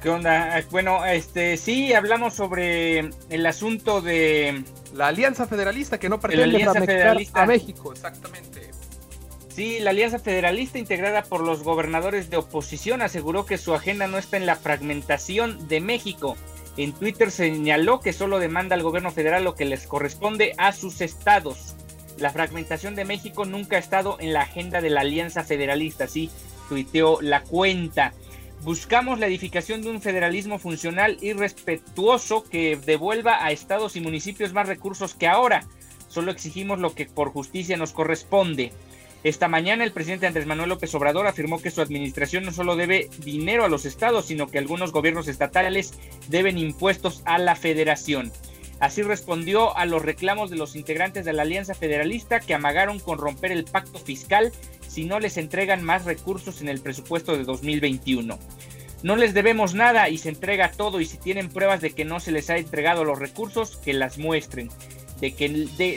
¿Qué 0.00 0.08
onda? 0.08 0.56
Ah, 0.56 0.62
bueno, 0.70 1.04
este 1.04 1.58
sí 1.58 1.92
hablamos 1.92 2.34
sobre 2.34 3.10
el 3.28 3.46
asunto 3.46 4.00
de 4.00 4.64
la 4.94 5.08
Alianza 5.08 5.46
Federalista 5.46 5.98
que 5.98 6.08
no 6.08 6.18
pretende 6.18 6.64
a 7.34 7.46
México, 7.46 7.92
exactamente. 7.92 8.70
Sí, 9.54 9.78
la 9.80 9.90
Alianza 9.90 10.18
Federalista 10.18 10.78
integrada 10.78 11.22
por 11.22 11.42
los 11.42 11.62
gobernadores 11.62 12.30
de 12.30 12.38
oposición 12.38 13.02
aseguró 13.02 13.44
que 13.44 13.58
su 13.58 13.74
agenda 13.74 14.06
no 14.06 14.16
está 14.16 14.38
en 14.38 14.46
la 14.46 14.56
fragmentación 14.56 15.68
de 15.68 15.80
México. 15.80 16.36
En 16.78 16.92
Twitter 16.92 17.30
señaló 17.30 18.00
que 18.00 18.14
solo 18.14 18.38
demanda 18.38 18.74
al 18.74 18.82
gobierno 18.82 19.10
federal 19.10 19.44
lo 19.44 19.54
que 19.54 19.66
les 19.66 19.86
corresponde 19.86 20.54
a 20.56 20.72
sus 20.72 21.02
estados. 21.02 21.74
La 22.16 22.30
fragmentación 22.30 22.94
de 22.94 23.04
México 23.04 23.44
nunca 23.44 23.76
ha 23.76 23.80
estado 23.80 24.16
en 24.20 24.32
la 24.32 24.42
agenda 24.42 24.80
de 24.80 24.88
la 24.88 25.02
Alianza 25.02 25.44
Federalista, 25.44 26.04
así 26.04 26.30
tuiteó 26.70 27.20
la 27.20 27.42
cuenta. 27.42 28.14
Buscamos 28.62 29.18
la 29.18 29.26
edificación 29.26 29.80
de 29.80 29.88
un 29.88 30.02
federalismo 30.02 30.58
funcional 30.58 31.16
y 31.22 31.32
respetuoso 31.32 32.44
que 32.44 32.76
devuelva 32.76 33.42
a 33.42 33.52
estados 33.52 33.96
y 33.96 34.00
municipios 34.00 34.52
más 34.52 34.68
recursos 34.68 35.14
que 35.14 35.26
ahora. 35.26 35.64
Solo 36.08 36.30
exigimos 36.30 36.78
lo 36.78 36.94
que 36.94 37.06
por 37.06 37.32
justicia 37.32 37.78
nos 37.78 37.92
corresponde. 37.92 38.72
Esta 39.24 39.48
mañana 39.48 39.82
el 39.84 39.92
presidente 39.92 40.26
Andrés 40.26 40.46
Manuel 40.46 40.68
López 40.68 40.94
Obrador 40.94 41.26
afirmó 41.26 41.60
que 41.60 41.70
su 41.70 41.80
administración 41.80 42.44
no 42.44 42.52
solo 42.52 42.76
debe 42.76 43.08
dinero 43.18 43.64
a 43.64 43.68
los 43.68 43.86
estados, 43.86 44.26
sino 44.26 44.46
que 44.46 44.58
algunos 44.58 44.92
gobiernos 44.92 45.28
estatales 45.28 45.94
deben 46.28 46.58
impuestos 46.58 47.22
a 47.24 47.38
la 47.38 47.56
federación. 47.56 48.30
Así 48.78 49.02
respondió 49.02 49.76
a 49.76 49.86
los 49.86 50.02
reclamos 50.02 50.50
de 50.50 50.56
los 50.56 50.76
integrantes 50.76 51.24
de 51.24 51.32
la 51.34 51.42
Alianza 51.42 51.74
Federalista 51.74 52.40
que 52.40 52.54
amagaron 52.54 52.98
con 52.98 53.18
romper 53.18 53.52
el 53.52 53.64
pacto 53.64 53.98
fiscal 53.98 54.52
si 54.90 55.04
no 55.04 55.20
les 55.20 55.36
entregan 55.36 55.84
más 55.84 56.04
recursos 56.04 56.60
en 56.60 56.68
el 56.68 56.80
presupuesto 56.80 57.36
de 57.36 57.44
2021. 57.44 58.38
No 59.04 59.16
les 59.16 59.34
debemos 59.34 59.72
nada 59.72 60.08
y 60.08 60.18
se 60.18 60.28
entrega 60.28 60.72
todo 60.72 61.00
y 61.00 61.06
si 61.06 61.16
tienen 61.16 61.48
pruebas 61.48 61.80
de 61.80 61.92
que 61.92 62.04
no 62.04 62.18
se 62.18 62.32
les 62.32 62.50
ha 62.50 62.56
entregado 62.56 63.04
los 63.04 63.18
recursos, 63.18 63.76
que 63.76 63.94
las 63.94 64.18
muestren, 64.18 64.68
de, 65.20 65.32
que, 65.32 65.48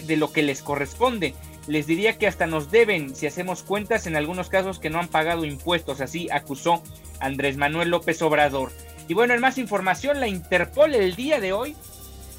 de, 0.06 0.18
lo 0.18 0.32
que 0.32 0.44
les 0.44 0.62
corresponde. 0.62 1.34
Les 1.68 1.88
diría 1.88 2.18
que 2.20 2.28
hasta 2.28 2.46
nos 2.46 2.70
deben, 2.70 3.16
si 3.16 3.26
hacemos 3.26 3.64
cuentas, 3.64 4.06
en 4.06 4.16
algunos 4.16 4.50
casos 4.50 4.80
que 4.80 4.92
no 4.92 5.00
han 5.00 5.08
pagado 5.08 5.44
impuestos, 5.44 6.00
así 6.00 6.30
acusó 6.32 6.84
Andrés 7.20 7.58
Manuel 7.58 7.90
López 7.90 8.22
Obrador. 8.22 8.72
Y 9.08 9.16
bueno, 9.16 9.34
en 9.34 9.42
más 9.42 9.58
información, 9.58 10.20
la 10.20 10.28
Interpol 10.28 10.94
el 10.94 11.16
día 11.16 11.40
de 11.40 11.52
hoy, 11.52 11.76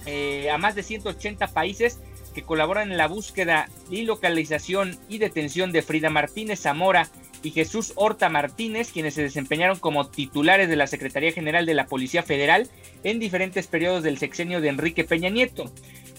eh, 0.07 0.51
a 0.51 0.59
más 0.59 0.77
de 0.77 0.83
180 0.83 1.49
países, 1.49 1.99
que 2.35 2.43
colaboran 2.43 2.91
en 2.91 2.99
la 2.99 3.09
búsqueda 3.09 3.69
y 3.91 4.03
localización 4.03 4.99
y 5.09 5.19
detención 5.19 5.73
de 5.73 5.83
Frida 5.83 6.11
Martínez 6.11 6.61
Zamora 6.61 7.09
y 7.43 7.51
Jesús 7.51 7.93
Horta 7.97 8.29
Martínez, 8.29 8.91
quienes 8.91 9.15
se 9.15 9.23
desempeñaron 9.23 9.79
como 9.79 10.09
titulares 10.09 10.69
de 10.69 10.77
la 10.77 10.87
Secretaría 10.87 11.33
General 11.33 11.67
de 11.67 11.75
la 11.75 11.87
Policía 11.87 12.23
Federal 12.23 12.69
en 13.05 13.21
diferentes 13.21 13.67
periodos 13.67 14.03
del 14.03 14.19
sexenio 14.19 14.61
de 14.61 14.69
Enrique 14.69 15.05
Peña 15.05 15.31
Nieto. 15.31 15.71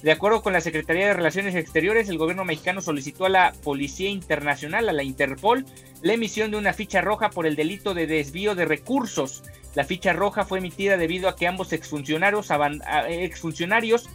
De 0.03 0.11
acuerdo 0.11 0.43
con 0.43 0.53
la 0.53 0.61
Secretaría 0.61 1.07
de 1.07 1.13
Relaciones 1.13 1.55
Exteriores, 1.55 2.09
el 2.09 2.19
gobierno 2.19 2.45
mexicano 2.45 2.79
solicitó 2.81 3.25
a 3.25 3.29
la 3.29 3.53
Policía 3.63 4.09
Internacional, 4.09 4.87
a 4.87 4.93
la 4.93 5.01
Interpol, 5.01 5.65
la 6.03 6.13
emisión 6.13 6.51
de 6.51 6.57
una 6.57 6.73
ficha 6.73 7.01
roja 7.01 7.31
por 7.31 7.47
el 7.47 7.55
delito 7.55 7.95
de 7.95 8.05
desvío 8.05 8.53
de 8.53 8.65
recursos. 8.65 9.41
La 9.73 9.83
ficha 9.83 10.13
roja 10.13 10.45
fue 10.45 10.59
emitida 10.59 10.97
debido 10.97 11.27
a 11.27 11.35
que 11.35 11.47
ambos 11.47 11.73
exfuncionarios, 11.73 12.49
exfuncionarios 13.09 14.07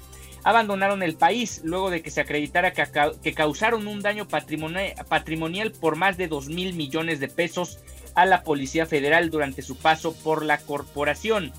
abandonaron 0.45 1.03
el 1.03 1.17
país 1.17 1.61
luego 1.65 1.91
de 1.91 2.03
que 2.03 2.11
se 2.11 2.21
acreditara 2.21 2.73
que, 2.73 3.35
causaron 3.35 3.87
un 3.87 4.01
daño 4.01 4.27
patrimonial 4.29 5.73
por 5.73 5.97
más 5.97 6.17
de 6.17 6.29
2 6.29 6.49
mil 6.49 6.75
millones 6.75 7.21
de 7.21 7.29
pesos 7.29 7.79
a 8.15 8.27
la 8.27 8.43
Policía 8.43 8.87
Federal 8.87 9.31
durante 9.31 9.63
su 9.63 9.77
paso 9.77 10.15
por 10.15 10.45
la 10.45 10.59
corporación. 10.59 11.53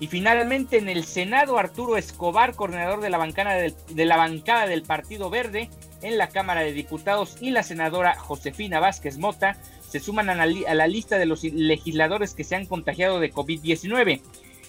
Y 0.00 0.06
finalmente 0.06 0.78
en 0.78 0.88
el 0.88 1.04
Senado, 1.04 1.58
Arturo 1.58 1.96
Escobar, 1.96 2.54
coordinador 2.54 3.00
de 3.00 3.10
la, 3.10 3.18
bancada 3.18 3.54
del, 3.54 3.74
de 3.90 4.04
la 4.04 4.16
bancada 4.16 4.66
del 4.68 4.82
Partido 4.82 5.28
Verde 5.28 5.70
en 6.02 6.18
la 6.18 6.28
Cámara 6.28 6.60
de 6.60 6.72
Diputados, 6.72 7.36
y 7.40 7.50
la 7.50 7.64
senadora 7.64 8.14
Josefina 8.14 8.78
Vázquez 8.78 9.18
Mota 9.18 9.56
se 9.88 10.00
suman 10.00 10.28
a 10.28 10.34
la 10.46 10.86
lista 10.86 11.18
de 11.18 11.26
los 11.26 11.42
legisladores 11.42 12.34
que 12.34 12.44
se 12.44 12.54
han 12.54 12.66
contagiado 12.66 13.20
de 13.20 13.32
COVID-19. 13.32 14.20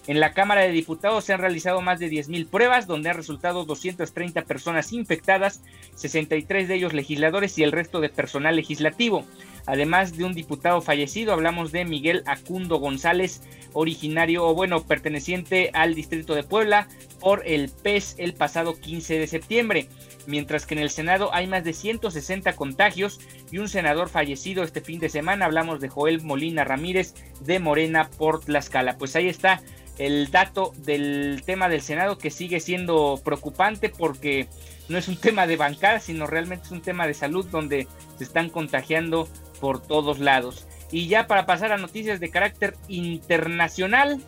En 0.10 0.20
la 0.20 0.34
Cámara 0.34 0.62
de 0.62 0.72
Diputados 0.72 1.24
se 1.24 1.34
han 1.34 1.40
realizado 1.40 1.82
más 1.82 2.00
de 2.00 2.10
10.000 2.10 2.50
pruebas, 2.50 2.88
donde 2.88 3.12
han 3.12 3.16
resultado 3.16 3.64
230 3.64 4.42
personas 4.42 4.92
infectadas, 4.92 5.62
63 5.94 6.68
de 6.68 6.74
ellos 6.74 6.94
legisladores 6.94 7.60
y 7.60 7.64
el 7.64 7.72
resto 7.72 8.02
de 8.02 8.10
personal 8.10 8.56
legislativo. 8.56 9.24
Además 9.68 10.18
de 10.18 10.24
un 10.24 10.34
diputado 10.34 10.82
fallecido, 10.82 11.32
hablamos 11.32 11.72
de 11.72 11.86
Miguel 11.86 12.24
Acundo 12.26 12.78
González, 12.78 13.44
originario 13.74 14.48
o 14.48 14.56
bueno, 14.56 14.82
perteneciente 14.82 15.70
al 15.74 15.94
distrito 15.94 16.34
de 16.34 16.42
Puebla 16.42 16.88
por 17.20 17.44
el 17.46 17.70
PES 17.70 18.16
el 18.18 18.34
pasado 18.34 18.80
15 18.80 19.20
de 19.20 19.28
septiembre. 19.28 19.90
mientras 20.26 20.66
que 20.66 20.76
en 20.76 20.82
el 20.82 20.92
Senado 20.92 21.34
hay 21.34 21.48
más 21.48 21.64
de 21.64 21.74
160 21.74 22.56
contagios 22.56 23.20
y 23.52 23.58
un 23.58 23.68
senador 23.68 24.10
fallecido 24.10 24.64
este 24.64 24.82
fin 24.82 25.00
de 25.00 25.10
semana. 25.10 25.46
Hablamos 25.46 25.82
de 25.82 25.90
Joel 25.90 26.22
Molina 26.22 26.64
Ramírez 26.64 27.16
de 27.42 27.60
Morena 27.60 28.10
por 28.16 28.40
Tlaxcala. 28.40 28.98
Pues 28.98 29.16
ahí 29.16 29.28
está 29.28 29.62
el 30.00 30.32
dato 30.32 30.74
del 30.78 31.44
tema 31.46 31.70
del 31.70 31.82
Senado 31.82 32.18
que 32.18 32.32
sigue 32.32 32.60
siendo 32.60 33.22
preocupante 33.24 33.90
porque 33.90 34.48
no 34.88 34.98
es 34.98 35.08
un 35.08 35.18
tema 35.22 35.46
de 35.46 35.58
bancada, 35.58 36.00
sino 36.00 36.26
realmente 36.26 36.66
es 36.66 36.72
un 36.72 36.82
tema 36.82 37.06
de 37.06 37.14
salud 37.14 37.46
donde 37.46 37.88
se 38.18 38.24
están 38.24 38.50
contagiando 38.50 39.28
por 39.62 39.82
todos 39.82 40.20
lados. 40.20 40.66
Y 40.92 41.08
ya 41.08 41.28
para 41.28 41.46
pasar 41.46 41.72
a 41.72 41.78
noticias 41.78 42.20
de 42.20 42.32
carácter 42.32 42.76
internacional, 42.88 44.20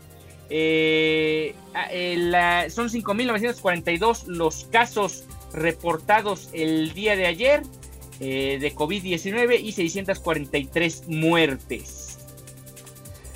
eh, 0.49 1.55
son 2.69 2.89
5.942 2.89 4.25
los 4.27 4.65
casos 4.65 5.23
reportados 5.53 6.49
el 6.53 6.93
día 6.93 7.15
de 7.15 7.25
ayer 7.25 7.63
eh, 8.19 8.59
de 8.59 8.75
COVID-19 8.75 9.59
y 9.61 9.71
643 9.71 11.07
muertes. 11.07 12.00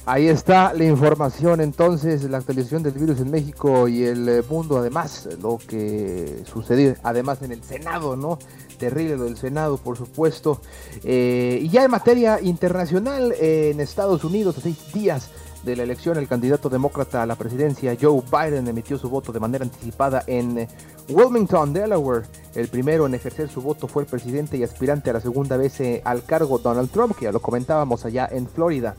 Ahí 0.07 0.27
está 0.27 0.71
la 0.75 0.83
información 0.83 1.61
entonces, 1.61 2.29
la 2.29 2.37
actualización 2.37 2.83
del 2.83 2.93
virus 2.93 3.19
en 3.21 3.31
México 3.31 3.87
y 3.87 4.03
el 4.03 4.29
eh, 4.29 4.43
mundo, 4.47 4.77
además, 4.77 5.27
lo 5.41 5.57
que 5.57 6.43
sucedió, 6.45 6.93
además 7.01 7.41
en 7.41 7.51
el 7.51 7.63
Senado, 7.63 8.15
¿no? 8.15 8.37
Terrible 8.77 9.17
lo 9.17 9.23
del 9.23 9.35
Senado, 9.35 9.77
por 9.77 9.97
supuesto. 9.97 10.61
Eh, 11.03 11.57
y 11.59 11.69
ya 11.69 11.85
en 11.85 11.89
materia 11.89 12.39
internacional, 12.39 13.33
en 13.39 13.79
Estados 13.79 14.23
Unidos, 14.23 14.59
a 14.59 14.61
seis 14.61 14.77
días 14.93 15.31
de 15.63 15.75
la 15.75 15.81
elección, 15.81 16.19
el 16.19 16.27
candidato 16.27 16.69
demócrata 16.69 17.23
a 17.23 17.25
la 17.25 17.33
presidencia, 17.33 17.97
Joe 17.99 18.21
Biden, 18.31 18.67
emitió 18.67 18.99
su 18.99 19.09
voto 19.09 19.31
de 19.31 19.39
manera 19.39 19.65
anticipada 19.65 20.23
en 20.27 20.59
eh, 20.59 20.67
Wilmington, 21.09 21.73
Delaware. 21.73 22.27
El 22.53 22.67
primero 22.67 23.07
en 23.07 23.15
ejercer 23.15 23.49
su 23.49 23.59
voto 23.59 23.87
fue 23.87 24.03
el 24.03 24.07
presidente 24.07 24.55
y 24.55 24.61
aspirante 24.61 25.09
a 25.09 25.13
la 25.13 25.19
segunda 25.19 25.57
vez 25.57 25.81
al 26.03 26.23
cargo 26.25 26.59
Donald 26.59 26.91
Trump, 26.91 27.15
que 27.17 27.25
ya 27.25 27.31
lo 27.31 27.39
comentábamos 27.39 28.05
allá 28.05 28.29
en 28.31 28.47
Florida. 28.47 28.95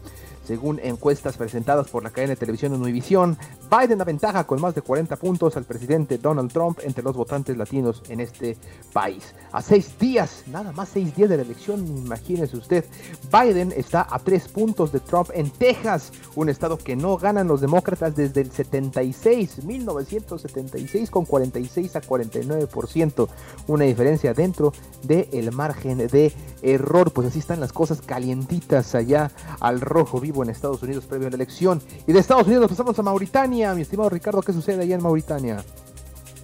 Según 0.47 0.79
encuestas 0.79 1.37
presentadas 1.37 1.89
por 1.89 2.05
la 2.05 2.11
cadena 2.11 2.35
de 2.35 2.37
televisión 2.37 2.73
Univision, 2.73 3.37
Biden 3.69 4.01
aventaja 4.01 4.47
con 4.47 4.61
más 4.61 4.77
de 4.77 4.83
40 4.83 5.17
puntos 5.17 5.57
al 5.57 5.65
presidente 5.65 6.19
Donald 6.19 6.53
Trump 6.53 6.79
entre 6.85 7.03
los 7.03 7.17
votantes 7.17 7.57
latinos 7.57 8.01
en 8.09 8.21
este 8.21 8.57
país. 8.93 9.35
A 9.51 9.61
seis 9.61 9.99
días, 9.99 10.45
nada 10.47 10.71
más 10.71 10.91
seis 10.91 11.17
días 11.17 11.31
de 11.31 11.39
la 11.39 11.43
elección, 11.43 11.85
imagínese 11.85 12.57
usted, 12.57 12.85
Biden 13.33 13.73
está 13.77 14.07
a 14.09 14.21
tres 14.21 14.47
puntos 14.47 14.93
de 14.93 15.01
Trump 15.01 15.31
en 15.35 15.51
Texas, 15.51 16.13
un 16.37 16.49
estado 16.49 16.79
que 16.79 16.95
no 16.95 17.17
ganan 17.17 17.49
los 17.49 17.61
demócratas 17.61 18.15
desde 18.15 18.43
el 18.43 18.53
76, 18.53 19.65
1976 19.65 21.11
con 21.11 21.25
46 21.25 21.97
a 21.97 22.03
49%, 22.03 23.29
una 23.67 23.85
diferencia 23.85 24.33
dentro 24.33 24.73
del 25.03 25.51
margen 25.51 26.07
de 26.07 26.33
error, 26.63 27.13
pues 27.13 27.29
así 27.29 27.41
están 27.41 27.59
las 27.59 27.73
cosas 27.73 28.01
calientitas 28.01 28.95
allá 28.95 29.33
al 29.59 29.81
rojo 29.81 30.21
vivo 30.21 30.36
en 30.43 30.51
Estados 30.51 30.83
Unidos 30.83 31.05
previo 31.05 31.29
a 31.29 31.31
la 31.31 31.37
elección. 31.37 31.83
Y 32.07 32.13
de 32.13 32.21
Estados 32.21 32.47
Unidos 32.47 32.69
pasamos 32.69 32.99
a 32.99 33.03
Mauritania. 33.03 33.75
Mi 33.75 33.83
estimado 33.83 34.11
Ricardo, 34.11 34.43
¿qué 34.43 34.53
sucede 34.53 34.83
allá 34.83 34.95
en 34.95 35.03
Mauritania? 35.03 35.65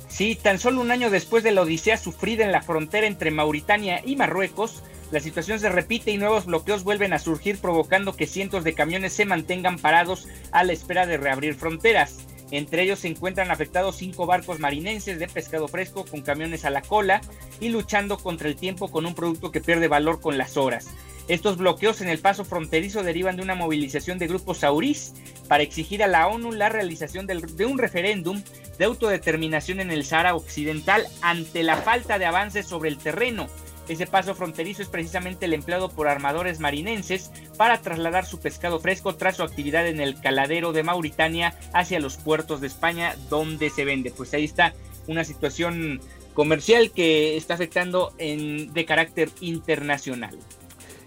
Sí, 0.09 0.39
tan 0.41 0.59
solo 0.59 0.81
un 0.81 0.91
año 0.91 1.11
después 1.11 1.43
de 1.43 1.53
la 1.53 1.63
odisea 1.63 1.97
sufrida 1.97 2.45
en 2.45 2.53
la 2.53 2.61
frontera 2.61 3.07
entre 3.07 3.31
Mauritania 3.31 4.03
y 4.05 4.15
Marruecos, 4.17 4.83
la 5.11 5.21
situación 5.21 5.61
se 5.61 5.69
repite 5.69 6.11
y 6.11 6.19
nuevos 6.19 6.47
bloqueos 6.47 6.85
vuelven 6.85 7.13
a 7.13 7.19
surgir 7.19 7.59
provocando 7.59 8.15
que 8.15 8.27
cientos 8.27 8.65
de 8.65 8.75
camiones 8.75 9.13
se 9.13 9.27
mantengan 9.27 9.79
parados 9.79 10.27
a 10.53 10.65
la 10.65 10.73
espera 10.73 11.07
de 11.07 11.19
reabrir 11.19 11.55
fronteras. 11.55 12.19
Entre 12.51 12.83
ellos 12.83 13.01
se 13.01 13.09
encuentran 13.09 13.51
afectados 13.51 13.97
cinco 13.97 14.27
barcos 14.27 14.59
marinenses 14.59 15.19
de 15.19 15.29
pescado 15.29 15.69
fresco 15.69 16.05
con 16.05 16.21
camiones 16.21 16.67
a 16.67 16.71
la 16.71 16.83
cola 16.83 17.23
y 17.61 17.71
luchando 17.71 18.19
contra 18.19 18.49
el 18.49 18.57
tiempo 18.57 18.91
con 18.91 19.07
un 19.07 19.15
producto 19.15 19.51
que 19.51 19.63
pierde 19.63 19.89
valor 19.89 20.21
con 20.21 20.37
las 20.37 20.59
horas. 20.59 20.89
Estos 21.29 21.57
bloqueos 21.57 22.01
en 22.01 22.09
el 22.09 22.19
paso 22.19 22.45
fronterizo 22.45 23.03
derivan 23.03 23.37
de 23.37 23.43
una 23.43 23.55
movilización 23.55 24.19
de 24.19 24.27
grupos 24.27 24.59
saurís 24.59 25.15
para 25.49 25.63
exigir 25.63 26.03
a 26.03 26.09
la 26.09 26.27
ONU 26.27 26.53
la 26.53 26.69
realización 26.69 27.27
de 27.27 27.67
un 27.67 27.79
referéndum 27.79 28.43
de 28.79 28.85
autodeterminación 28.85 29.81
en 29.81 29.91
el 29.91 30.05
Sahara 30.05 30.35
Occidental 30.35 31.07
ante 31.21 31.63
la 31.63 31.77
falta 31.77 32.19
de 32.19 32.27
avances 32.27 32.67
sobre 32.67 32.91
el 32.91 32.99
terreno. 32.99 33.49
Ese 33.89 34.07
paso 34.07 34.35
fronterizo 34.35 34.83
es 34.83 34.89
precisamente 34.89 35.47
el 35.47 35.55
empleado 35.55 35.89
por 35.89 36.09
armadores 36.09 36.61
marinenses 36.61 37.31
para 37.57 37.81
trasladar 37.81 38.27
su 38.27 38.41
pescado 38.41 38.81
fresco 38.81 39.17
tras 39.17 39.37
su 39.37 39.43
actividad 39.43 39.87
en 39.87 40.01
el 40.01 40.21
caladero 40.21 40.73
de 40.73 40.83
Mauritania 40.83 41.55
hacia 41.73 42.01
los 42.01 42.17
puertos 42.17 42.61
de 42.61 42.69
España 42.69 43.17
donde 43.29 43.71
se 43.71 43.85
vende. 43.85 44.11
Pues 44.11 44.33
ahí 44.35 44.45
está 44.45 44.75
una 45.09 45.25
situación 45.25 46.01
comercial 46.35 46.93
que 46.93 47.37
está 47.37 47.55
afectando 47.55 48.13
en, 48.19 48.73
de 48.73 48.85
carácter 48.85 49.31
internacional. 49.41 50.39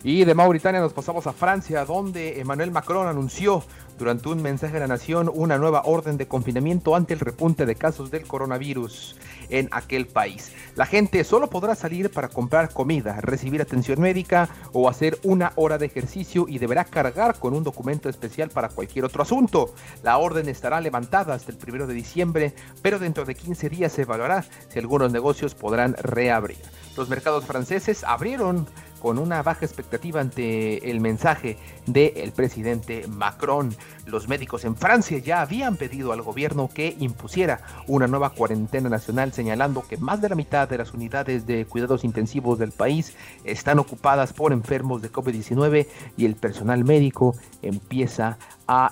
Y 0.06 0.24
de 0.24 0.36
Mauritania 0.36 0.82
nos 0.82 0.94
pasamos 0.94 1.26
a 1.26 1.34
Francia, 1.34 1.84
donde 1.84 2.40
Emmanuel 2.40 2.70
Macron 2.70 3.08
anunció 3.08 3.64
durante 3.98 4.30
un 4.30 4.40
mensaje 4.40 4.78
a 4.78 4.82
la 4.82 4.88
nación 4.88 5.32
una 5.34 5.58
nueva 5.58 5.82
orden 5.86 6.16
de 6.16 6.28
confinamiento 6.28 6.96
ante 6.96 7.16
el 7.16 7.20
repunte 7.20 7.66
de 7.66 7.74
casos 7.74 8.12
del 8.12 8.28
coronavirus 8.28 9.16
en 9.50 9.68
aquel 9.72 10.06
país. 10.06 10.52
La 10.76 10.86
gente 10.86 11.24
solo 11.24 11.50
podrá 11.50 11.74
salir 11.74 12.12
para 12.12 12.28
comprar 12.28 12.72
comida, 12.72 13.20
recibir 13.20 13.64
atención 13.64 14.00
médica 14.00 14.48
o 14.74 14.90
hacer 14.90 15.18
una 15.24 15.54
hora 15.56 15.80
de 15.80 15.88
ejercicio 15.88 16.46
y 16.48 16.60
deberá 16.60 16.86
cargar 16.86 17.40
con 17.40 17.56
un 17.56 17.64
documento 17.64 18.08
especial 18.08 18.50
para 18.50 18.70
cualquier 18.70 19.06
otro 19.06 19.24
asunto. 19.24 19.74
La 20.04 20.20
orden 20.20 20.50
estará 20.50 20.82
levantada 20.82 21.34
hasta 21.34 21.52
el 21.52 21.58
primero 21.58 21.88
de 21.88 21.96
diciembre, 21.96 22.54
pero 22.84 23.00
dentro 23.00 23.26
de 23.26 23.34
15 23.34 23.70
días 23.70 23.94
se 23.94 24.04
evaluará 24.04 24.46
si 24.70 24.78
algunos 24.78 25.12
negocios 25.12 25.56
podrán 25.56 25.96
reabrir. 25.96 26.58
Los 26.96 27.10
mercados 27.10 27.46
franceses 27.46 28.04
abrieron 28.04 28.68
con 29.06 29.20
una 29.20 29.44
baja 29.44 29.64
expectativa 29.64 30.20
ante 30.20 30.90
el 30.90 31.00
mensaje 31.00 31.60
del 31.86 32.32
presidente 32.32 33.06
Macron. 33.08 33.76
Los 34.08 34.28
médicos 34.28 34.66
en 34.66 34.76
Francia 34.76 35.20
ya 35.20 35.42
habían 35.42 35.76
pedido 35.76 36.12
al 36.12 36.24
gobierno 36.24 36.72
que 36.74 36.96
impusiera 36.98 37.62
una 37.86 38.08
nueva 38.08 38.32
cuarentena 38.32 38.90
nacional, 38.90 39.32
señalando 39.32 39.84
que 39.88 39.98
más 39.98 40.22
de 40.22 40.30
la 40.30 40.36
mitad 40.36 40.68
de 40.68 40.80
las 40.80 40.92
unidades 40.92 41.46
de 41.46 41.68
cuidados 41.68 42.04
intensivos 42.04 42.58
del 42.58 42.72
país 42.72 43.14
están 43.44 43.78
ocupadas 43.78 44.34
por 44.34 44.52
enfermos 44.52 45.04
de 45.04 45.12
COVID-19 45.12 45.86
y 46.18 46.26
el 46.26 46.36
personal 46.36 46.84
médico 46.84 47.36
empieza 47.62 48.28
a 48.30 48.38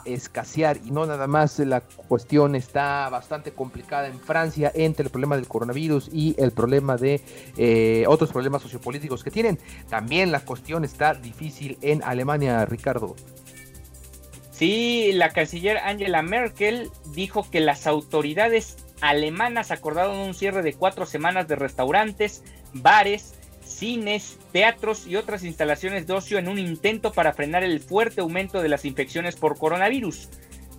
escasear. 0.06 0.78
Y 0.86 0.92
no 0.92 1.06
nada 1.06 1.28
más 1.28 1.60
la 1.60 1.82
cuestión 1.82 2.56
está 2.56 3.10
bastante 3.10 3.52
complicada 3.52 4.08
en 4.08 4.20
Francia 4.20 4.72
entre 4.74 5.06
el 5.06 5.12
problema 5.12 5.36
del 5.36 5.48
coronavirus 5.48 6.10
y 6.12 6.36
el 6.38 6.52
problema 6.52 6.98
de 6.98 7.22
eh, 7.58 8.06
otros 8.08 8.32
problemas 8.32 8.62
sociopolíticos 8.62 9.24
que 9.24 9.32
tienen. 9.32 9.60
También 9.90 10.32
la 10.32 10.42
cuestión 10.42 10.84
está 10.84 11.14
difícil 11.14 11.78
en 11.82 12.04
Alemania, 12.04 12.66
Ricardo. 12.66 13.16
Sí, 14.52 15.12
la 15.14 15.30
canciller 15.30 15.78
Angela 15.78 16.22
Merkel 16.22 16.90
dijo 17.14 17.50
que 17.50 17.60
las 17.60 17.88
autoridades 17.88 18.78
alemanas 19.02 19.72
acordaron 19.72 20.16
un 20.18 20.34
cierre 20.34 20.62
de 20.62 20.74
cuatro 20.74 21.06
semanas 21.06 21.48
de 21.48 21.56
restaurantes, 21.56 22.44
bares, 22.72 23.33
cines, 23.84 24.40
teatros 24.54 25.08
y 25.08 25.18
otras 25.18 25.44
instalaciones 25.44 26.08
de 26.08 26.14
ocio 26.14 26.38
en 26.38 26.48
un 26.48 26.58
intento 26.58 27.12
para 27.12 27.34
frenar 27.34 27.66
el 27.66 27.82
fuerte 27.82 28.22
aumento 28.22 28.62
de 28.62 28.70
las 28.70 28.86
infecciones 28.86 29.36
por 29.36 29.58
coronavirus. 29.58 30.30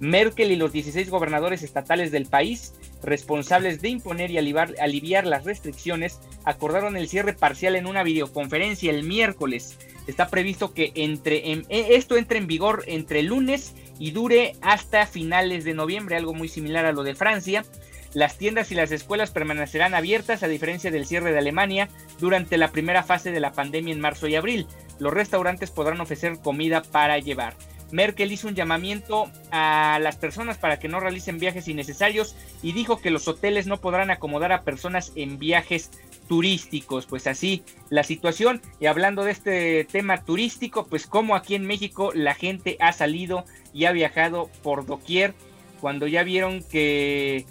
Merkel 0.00 0.50
y 0.50 0.56
los 0.56 0.72
16 0.72 1.10
gobernadores 1.10 1.62
estatales 1.62 2.10
del 2.10 2.24
país, 2.24 2.72
responsables 3.02 3.82
de 3.82 3.90
imponer 3.90 4.30
y 4.30 4.38
aliviar, 4.38 5.26
las 5.26 5.44
restricciones, 5.44 6.18
acordaron 6.44 6.96
el 6.96 7.06
cierre 7.06 7.34
parcial 7.34 7.76
en 7.76 7.86
una 7.86 8.04
videoconferencia 8.04 8.90
el 8.90 9.04
miércoles. 9.04 9.76
Está 10.06 10.28
previsto 10.28 10.72
que 10.72 10.92
entre 10.94 11.52
e, 11.52 11.62
esto 11.68 12.16
entre 12.16 12.38
en 12.38 12.46
vigor 12.46 12.84
entre 12.86 13.22
lunes 13.22 13.74
y 13.98 14.12
dure 14.12 14.56
hasta 14.62 15.04
finales 15.06 15.64
de 15.64 15.74
noviembre, 15.74 16.16
algo 16.16 16.32
muy 16.32 16.48
similar 16.48 16.86
a 16.86 16.92
lo 16.92 17.02
de 17.02 17.14
Francia. 17.14 17.66
Las 18.14 18.38
tiendas 18.38 18.70
y 18.70 18.76
las 18.76 18.92
escuelas 18.92 19.32
permanecerán 19.32 19.94
abiertas 19.94 20.42
a 20.42 20.48
diferencia 20.48 20.92
del 20.92 21.04
cierre 21.04 21.32
de 21.32 21.38
Alemania 21.38 21.88
durante 22.20 22.56
la 22.56 22.70
primera 22.70 23.02
fase 23.02 23.32
de 23.32 23.40
la 23.40 23.52
pandemia 23.52 23.92
en 23.92 24.00
marzo 24.00 24.28
y 24.28 24.36
abril. 24.36 24.66
Los 25.00 25.12
restaurantes 25.12 25.72
podrán 25.72 26.00
ofrecer 26.00 26.38
comida 26.38 26.82
para 26.82 27.18
llevar. 27.18 27.54
Merkel 27.90 28.32
hizo 28.32 28.48
un 28.48 28.54
llamamiento 28.54 29.30
a 29.50 29.98
las 30.00 30.16
personas 30.16 30.58
para 30.58 30.78
que 30.78 30.88
no 30.88 31.00
realicen 31.00 31.38
viajes 31.38 31.68
innecesarios 31.68 32.34
y 32.62 32.72
dijo 32.72 33.00
que 33.00 33.10
los 33.10 33.28
hoteles 33.28 33.66
no 33.66 33.80
podrán 33.80 34.10
acomodar 34.10 34.52
a 34.52 34.62
personas 34.62 35.12
en 35.16 35.38
viajes 35.38 35.90
turísticos. 36.28 37.06
Pues 37.06 37.26
así 37.26 37.62
la 37.90 38.04
situación. 38.04 38.62
Y 38.80 38.86
hablando 38.86 39.24
de 39.24 39.32
este 39.32 39.84
tema 39.84 40.24
turístico, 40.24 40.86
pues 40.86 41.06
como 41.06 41.34
aquí 41.34 41.54
en 41.54 41.66
México 41.66 42.12
la 42.14 42.34
gente 42.34 42.76
ha 42.80 42.92
salido 42.92 43.44
y 43.72 43.84
ha 43.84 43.92
viajado 43.92 44.50
por 44.62 44.86
doquier 44.86 45.34
cuando 45.80 46.06
ya 46.06 46.22
vieron 46.22 46.62
que 46.62 47.44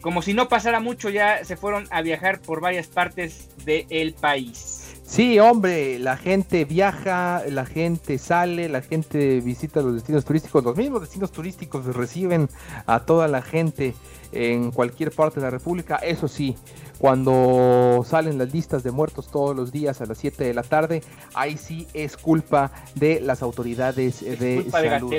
como 0.00 0.22
si 0.22 0.34
no 0.34 0.48
pasara 0.48 0.80
mucho, 0.80 1.10
ya 1.10 1.44
se 1.44 1.56
fueron 1.56 1.86
a 1.90 2.02
viajar 2.02 2.40
por 2.40 2.60
varias 2.60 2.86
partes 2.86 3.48
del 3.64 4.14
país. 4.14 4.76
Sí, 5.10 5.40
hombre, 5.40 5.98
la 5.98 6.16
gente 6.16 6.64
viaja, 6.64 7.42
la 7.48 7.66
gente 7.66 8.16
sale, 8.16 8.68
la 8.68 8.80
gente 8.80 9.40
visita 9.40 9.82
los 9.82 9.94
destinos 9.94 10.24
turísticos, 10.24 10.62
los 10.62 10.76
mismos 10.76 11.00
destinos 11.00 11.32
turísticos 11.32 11.84
reciben 11.86 12.48
a 12.86 13.00
toda 13.00 13.26
la 13.26 13.42
gente 13.42 13.94
en 14.30 14.70
cualquier 14.70 15.10
parte 15.10 15.40
de 15.40 15.46
la 15.46 15.50
República. 15.50 15.96
Eso 15.96 16.28
sí, 16.28 16.54
cuando 16.98 18.04
salen 18.06 18.38
las 18.38 18.52
listas 18.52 18.84
de 18.84 18.92
muertos 18.92 19.32
todos 19.32 19.56
los 19.56 19.72
días 19.72 20.00
a 20.00 20.06
las 20.06 20.18
7 20.18 20.44
de 20.44 20.54
la 20.54 20.62
tarde, 20.62 21.02
ahí 21.34 21.56
sí 21.56 21.88
es 21.92 22.16
culpa 22.16 22.70
de 22.94 23.20
las 23.20 23.42
autoridades 23.42 24.20
de 24.20 24.64
salud. 24.70 25.12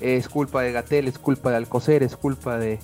Es 0.00 0.28
culpa 0.28 0.62
de 0.62 0.70
Gatel, 0.70 1.08
es 1.08 1.18
culpa 1.18 1.50
de 1.50 1.56
Alcocer, 1.56 2.04
es 2.04 2.16
culpa 2.16 2.56
de 2.56 2.78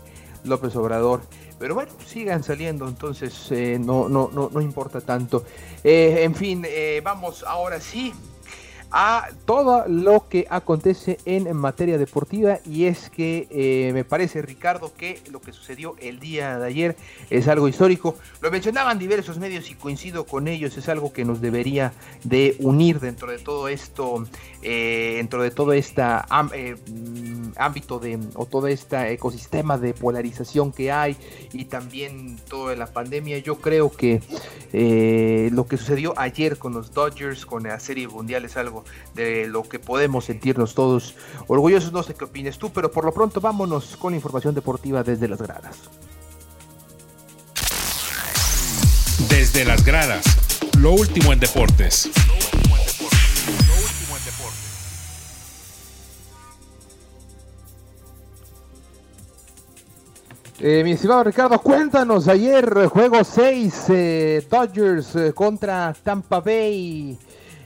López 0.44 0.74
Obrador. 0.76 1.20
Pero 1.58 1.74
bueno, 1.74 1.92
sigan 2.06 2.42
saliendo, 2.42 2.88
entonces 2.88 3.50
eh, 3.50 3.78
no, 3.78 4.08
no, 4.08 4.30
no, 4.32 4.50
no 4.52 4.60
importa 4.60 5.00
tanto. 5.00 5.44
Eh, 5.84 6.20
en 6.22 6.34
fin, 6.34 6.64
eh, 6.66 7.00
vamos 7.04 7.44
ahora 7.46 7.80
sí 7.80 8.14
a 8.92 9.28
todo 9.44 9.86
lo 9.86 10.28
que 10.28 10.46
acontece 10.50 11.18
en 11.24 11.54
materia 11.56 11.96
deportiva 11.96 12.58
y 12.64 12.86
es 12.86 13.08
que 13.08 13.46
eh, 13.50 13.92
me 13.92 14.04
parece 14.04 14.42
Ricardo 14.42 14.92
que 14.96 15.22
lo 15.30 15.40
que 15.40 15.52
sucedió 15.52 15.94
el 16.00 16.18
día 16.18 16.58
de 16.58 16.66
ayer 16.66 16.96
es 17.30 17.46
algo 17.46 17.68
histórico 17.68 18.16
lo 18.40 18.50
mencionaban 18.50 18.98
diversos 18.98 19.38
medios 19.38 19.70
y 19.70 19.74
coincido 19.74 20.24
con 20.24 20.48
ellos 20.48 20.76
es 20.76 20.88
algo 20.88 21.12
que 21.12 21.24
nos 21.24 21.40
debería 21.40 21.92
de 22.24 22.56
unir 22.58 22.98
dentro 22.98 23.30
de 23.30 23.38
todo 23.38 23.68
esto 23.68 24.26
eh, 24.62 25.14
dentro 25.16 25.42
de 25.42 25.50
todo 25.50 25.72
este 25.72 26.02
ámbito 27.56 27.98
de 27.98 28.18
o 28.34 28.46
todo 28.46 28.66
este 28.68 29.12
ecosistema 29.12 29.78
de 29.78 29.94
polarización 29.94 30.72
que 30.72 30.92
hay 30.92 31.16
y 31.52 31.66
también 31.66 32.38
toda 32.48 32.76
la 32.76 32.86
pandemia 32.86 33.38
yo 33.38 33.56
creo 33.56 33.90
que 33.90 34.20
lo 35.52 35.66
que 35.66 35.76
sucedió 35.76 36.14
ayer 36.16 36.58
con 36.58 36.72
los 36.72 36.92
Dodgers 36.92 37.44
con 37.46 37.64
la 37.64 37.78
serie 37.80 38.08
mundial 38.08 38.44
es 38.44 38.56
algo 38.56 38.84
de 39.14 39.46
lo 39.46 39.62
que 39.62 39.78
podemos 39.78 40.24
sentirnos 40.24 40.74
todos 40.74 41.14
orgullosos. 41.46 41.92
No 41.92 42.02
sé 42.02 42.14
qué 42.14 42.24
opines 42.24 42.58
tú, 42.58 42.70
pero 42.70 42.90
por 42.90 43.04
lo 43.04 43.12
pronto 43.12 43.40
vámonos 43.40 43.96
con 43.96 44.14
información 44.14 44.54
deportiva 44.54 45.02
desde 45.02 45.28
las 45.28 45.40
gradas. 45.40 45.78
Desde 49.28 49.64
las 49.64 49.84
gradas, 49.84 50.24
lo 50.78 50.92
último 50.92 51.32
en 51.32 51.40
deportes. 51.40 52.10
Eh, 60.62 60.84
mi 60.84 60.92
estimado 60.92 61.24
Ricardo, 61.24 61.58
cuéntanos 61.58 62.28
ayer 62.28 62.86
juego 62.88 63.24
6 63.24 63.84
eh, 63.88 64.46
Dodgers 64.50 65.16
eh, 65.16 65.32
contra 65.32 65.94
Tampa 66.04 66.40
Bay. 66.40 67.16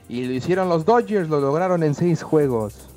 Y 0.07 0.23
lo 0.23 0.31
hicieron 0.31 0.69
los 0.69 0.85
Dodgers, 0.85 1.27
lo 1.27 1.41
lograron 1.41 1.83
en 1.83 1.93
seis 1.93 2.23
juegos. 2.23 2.87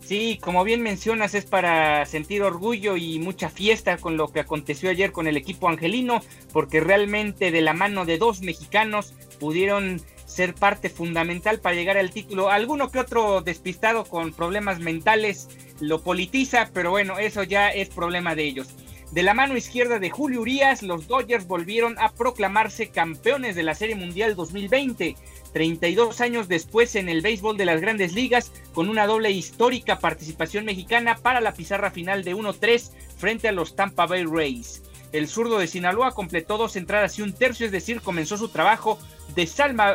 Sí, 0.00 0.40
como 0.42 0.64
bien 0.64 0.82
mencionas, 0.82 1.34
es 1.36 1.44
para 1.44 2.04
sentir 2.06 2.42
orgullo 2.42 2.96
y 2.96 3.20
mucha 3.20 3.50
fiesta 3.50 3.98
con 3.98 4.16
lo 4.16 4.26
que 4.28 4.40
aconteció 4.40 4.90
ayer 4.90 5.12
con 5.12 5.28
el 5.28 5.36
equipo 5.36 5.68
angelino, 5.68 6.22
porque 6.52 6.80
realmente 6.80 7.52
de 7.52 7.60
la 7.60 7.72
mano 7.72 8.06
de 8.06 8.18
dos 8.18 8.40
mexicanos 8.40 9.14
pudieron 9.38 10.00
ser 10.26 10.54
parte 10.54 10.88
fundamental 10.88 11.60
para 11.60 11.76
llegar 11.76 11.98
al 11.98 12.10
título. 12.10 12.50
Alguno 12.50 12.90
que 12.90 12.98
otro 12.98 13.42
despistado 13.42 14.04
con 14.04 14.32
problemas 14.32 14.80
mentales 14.80 15.48
lo 15.78 16.00
politiza, 16.00 16.70
pero 16.72 16.90
bueno, 16.90 17.20
eso 17.20 17.44
ya 17.44 17.68
es 17.68 17.90
problema 17.90 18.34
de 18.34 18.44
ellos. 18.44 18.68
De 19.12 19.24
la 19.24 19.34
mano 19.34 19.56
izquierda 19.56 19.98
de 19.98 20.08
Julio 20.08 20.40
Urias, 20.40 20.84
los 20.84 21.08
Dodgers 21.08 21.48
volvieron 21.48 21.98
a 21.98 22.12
proclamarse 22.12 22.90
campeones 22.90 23.56
de 23.56 23.64
la 23.64 23.74
Serie 23.74 23.96
Mundial 23.96 24.36
2020. 24.36 25.16
32 25.52 26.20
años 26.20 26.46
después 26.46 26.94
en 26.94 27.08
el 27.08 27.20
béisbol 27.20 27.56
de 27.56 27.64
las 27.64 27.80
grandes 27.80 28.12
ligas, 28.12 28.52
con 28.72 28.88
una 28.88 29.08
doble 29.08 29.32
histórica 29.32 29.98
participación 29.98 30.64
mexicana 30.64 31.16
para 31.16 31.40
la 31.40 31.54
pizarra 31.54 31.90
final 31.90 32.22
de 32.22 32.36
1-3 32.36 32.92
frente 33.18 33.48
a 33.48 33.52
los 33.52 33.74
Tampa 33.74 34.06
Bay 34.06 34.24
Rays. 34.24 34.80
El 35.12 35.26
zurdo 35.26 35.58
de 35.58 35.66
Sinaloa 35.66 36.12
completó 36.12 36.56
dos 36.56 36.76
entradas 36.76 37.18
y 37.18 37.22
un 37.22 37.32
tercio, 37.32 37.66
es 37.66 37.72
decir, 37.72 38.00
comenzó 38.00 38.36
su 38.36 38.48
trabajo 38.48 38.98
de, 39.34 39.48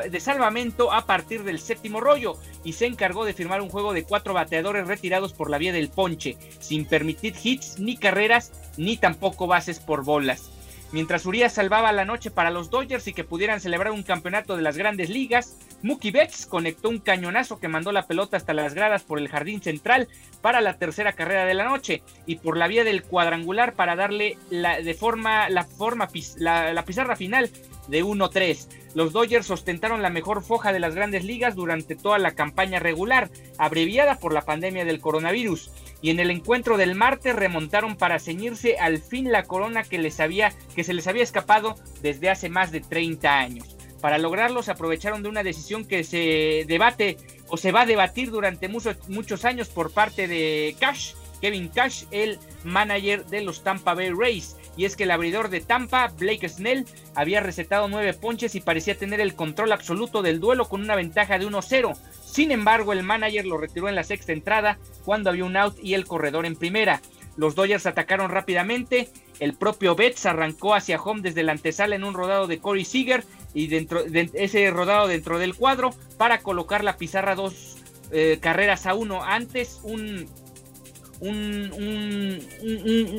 de 0.10 0.20
salvamento 0.20 0.92
a 0.92 1.06
partir 1.06 1.44
del 1.44 1.60
séptimo 1.60 2.02
rollo 2.02 2.38
y 2.64 2.74
se 2.74 2.86
encargó 2.86 3.24
de 3.24 3.34
firmar 3.34 3.62
un 3.62 3.70
juego 3.70 3.94
de 3.94 4.04
cuatro 4.04 4.34
bateadores 4.34 4.88
retirados 4.88 5.34
por 5.34 5.50
la 5.50 5.58
vía 5.58 5.72
del 5.72 5.90
ponche, 5.90 6.38
sin 6.60 6.86
permitir 6.86 7.34
hits 7.42 7.80
ni 7.80 7.96
carreras 7.98 8.52
ni 8.78 8.98
tampoco 8.98 9.48
bases 9.48 9.80
por 9.80 10.04
bolas. 10.04 10.52
Mientras 10.92 11.26
Urias 11.26 11.54
salvaba 11.54 11.92
la 11.92 12.06
noche 12.06 12.32
para 12.32 12.52
los 12.52 12.70
Dodgers 12.70 13.08
y 13.08 13.14
que 13.14 13.24
pudieran 13.24 13.60
celebrar 13.60 13.92
un 13.92 14.04
campeonato 14.04 14.56
de 14.56 14.62
las 14.62 14.78
grandes 14.78 15.10
ligas, 15.10 15.58
Mookie 15.86 16.10
Betts 16.10 16.48
conectó 16.48 16.90
un 16.90 16.98
cañonazo 16.98 17.60
que 17.60 17.68
mandó 17.68 17.92
la 17.92 18.08
pelota 18.08 18.38
hasta 18.38 18.56
las 18.56 18.74
gradas 18.74 19.04
por 19.04 19.20
el 19.20 19.30
jardín 19.30 19.62
central 19.62 20.08
para 20.42 20.60
la 20.60 20.80
tercera 20.80 21.14
carrera 21.14 21.46
de 21.46 21.54
la 21.54 21.66
noche 21.66 22.02
y 22.26 22.38
por 22.38 22.58
la 22.58 22.68
vía 22.68 22.84
del 22.84 23.04
cuadrangular 23.04 23.76
para 23.76 23.96
darle 23.96 24.36
la, 24.50 24.82
de 24.82 24.94
forma, 24.96 25.48
la, 25.48 25.64
forma, 25.64 26.10
la, 26.38 26.74
la 26.74 26.86
pizarra 26.86 27.16
final 27.16 27.52
de 27.88 28.04
1-3. 28.04 28.68
Los 28.96 29.14
Dodgers 29.14 29.52
ostentaron 29.52 30.02
la 30.02 30.10
mejor 30.10 30.42
foja 30.42 30.74
de 30.74 30.80
las 30.80 30.96
grandes 30.96 31.24
ligas 31.24 31.54
durante 31.54 31.96
toda 31.96 32.18
la 32.18 32.32
campaña 32.32 32.80
regular, 32.80 33.30
abreviada 33.60 34.18
por 34.18 34.34
la 34.34 34.42
pandemia 34.42 34.86
del 34.86 35.02
coronavirus 35.02 35.70
y 36.02 36.10
en 36.10 36.20
el 36.20 36.32
encuentro 36.32 36.78
del 36.78 36.96
martes 36.96 37.36
remontaron 37.36 37.96
para 37.96 38.18
ceñirse 38.18 38.80
al 38.80 38.98
fin 38.98 39.32
la 39.32 39.44
corona 39.44 39.84
que, 39.84 40.00
les 40.00 40.20
había, 40.20 40.52
que 40.76 40.84
se 40.84 40.96
les 40.96 41.06
había 41.06 41.22
escapado 41.22 41.76
desde 42.02 42.32
hace 42.32 42.50
más 42.50 42.72
de 42.72 42.82
30 42.82 43.38
años. 43.38 43.75
Para 44.02 44.18
lograrlo 44.18 44.62
se 44.62 44.72
aprovecharon 44.72 45.24
de 45.24 45.30
una 45.30 45.44
decisión 45.44 45.86
que 45.86 46.04
se 46.04 46.66
debate 46.68 47.18
o 47.48 47.58
se 47.58 47.72
va 47.72 47.82
a 47.82 47.86
debatir 47.86 48.32
durante 48.32 48.68
muchos, 48.68 48.98
muchos 49.10 49.46
años 49.46 49.70
por 49.70 49.92
parte 49.92 50.28
de 50.28 50.76
Cash, 50.80 51.14
Kevin 51.42 51.70
Cash, 51.70 52.06
el 52.12 52.40
manager 52.64 53.26
de 53.26 53.42
los 53.42 53.64
Tampa 53.64 53.94
Bay 53.94 54.10
Rays. 54.10 54.56
Y 54.78 54.86
es 54.86 54.96
que 54.96 55.04
el 55.04 55.12
abridor 55.12 55.50
de 55.50 55.62
Tampa, 55.62 56.12
Blake 56.18 56.50
Snell, 56.50 56.86
había 57.14 57.40
recetado 57.40 57.88
nueve 57.88 58.14
ponches 58.14 58.56
y 58.56 58.62
parecía 58.62 58.98
tener 58.98 59.22
el 59.22 59.36
control 59.36 59.72
absoluto 59.72 60.22
del 60.22 60.40
duelo 60.40 60.68
con 60.68 60.82
una 60.82 60.96
ventaja 60.96 61.40
de 61.40 61.48
1-0. 61.48 61.96
Sin 62.24 62.52
embargo, 62.52 62.92
el 62.92 63.04
manager 63.04 63.46
lo 63.46 63.58
retiró 63.58 63.88
en 63.88 63.96
la 63.96 64.04
sexta 64.04 64.34
entrada 64.34 64.78
cuando 65.06 65.30
había 65.30 65.46
un 65.46 65.56
out 65.56 65.78
y 65.82 65.94
el 65.94 66.06
corredor 66.06 66.46
en 66.46 66.56
primera. 66.56 67.02
Los 67.38 67.56
Dodgers 67.56 67.86
atacaron 67.86 68.32
rápidamente. 68.32 69.10
El 69.40 69.54
propio 69.54 69.96
Betts 69.96 70.26
arrancó 70.26 70.74
hacia 70.74 71.02
home 71.02 71.22
desde 71.22 71.44
la 71.44 71.52
antesala 71.52 71.96
en 71.96 72.04
un 72.04 72.14
rodado 72.14 72.48
de 72.48 72.60
Corey 72.60 72.86
Seager 72.86 73.24
y 73.56 73.68
dentro 73.68 74.04
de 74.04 74.30
ese 74.34 74.70
rodado 74.70 75.08
dentro 75.08 75.40
del 75.40 75.56
cuadro 75.56 75.96
para 76.18 76.40
colocar 76.40 76.84
la 76.84 76.98
pizarra 76.98 77.34
dos 77.34 77.78
eh, 78.12 78.38
carreras 78.40 78.86
a 78.86 78.94
uno. 78.94 79.24
Antes 79.24 79.80
un, 79.82 80.28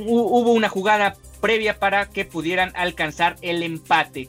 hubo 0.07 0.53
una 0.53 0.69
jugada 0.69 1.17
previa 1.41 1.79
para 1.79 2.09
que 2.11 2.25
pudieran 2.27 2.71
alcanzar 2.77 3.37
el 3.41 3.63
empate 3.63 4.29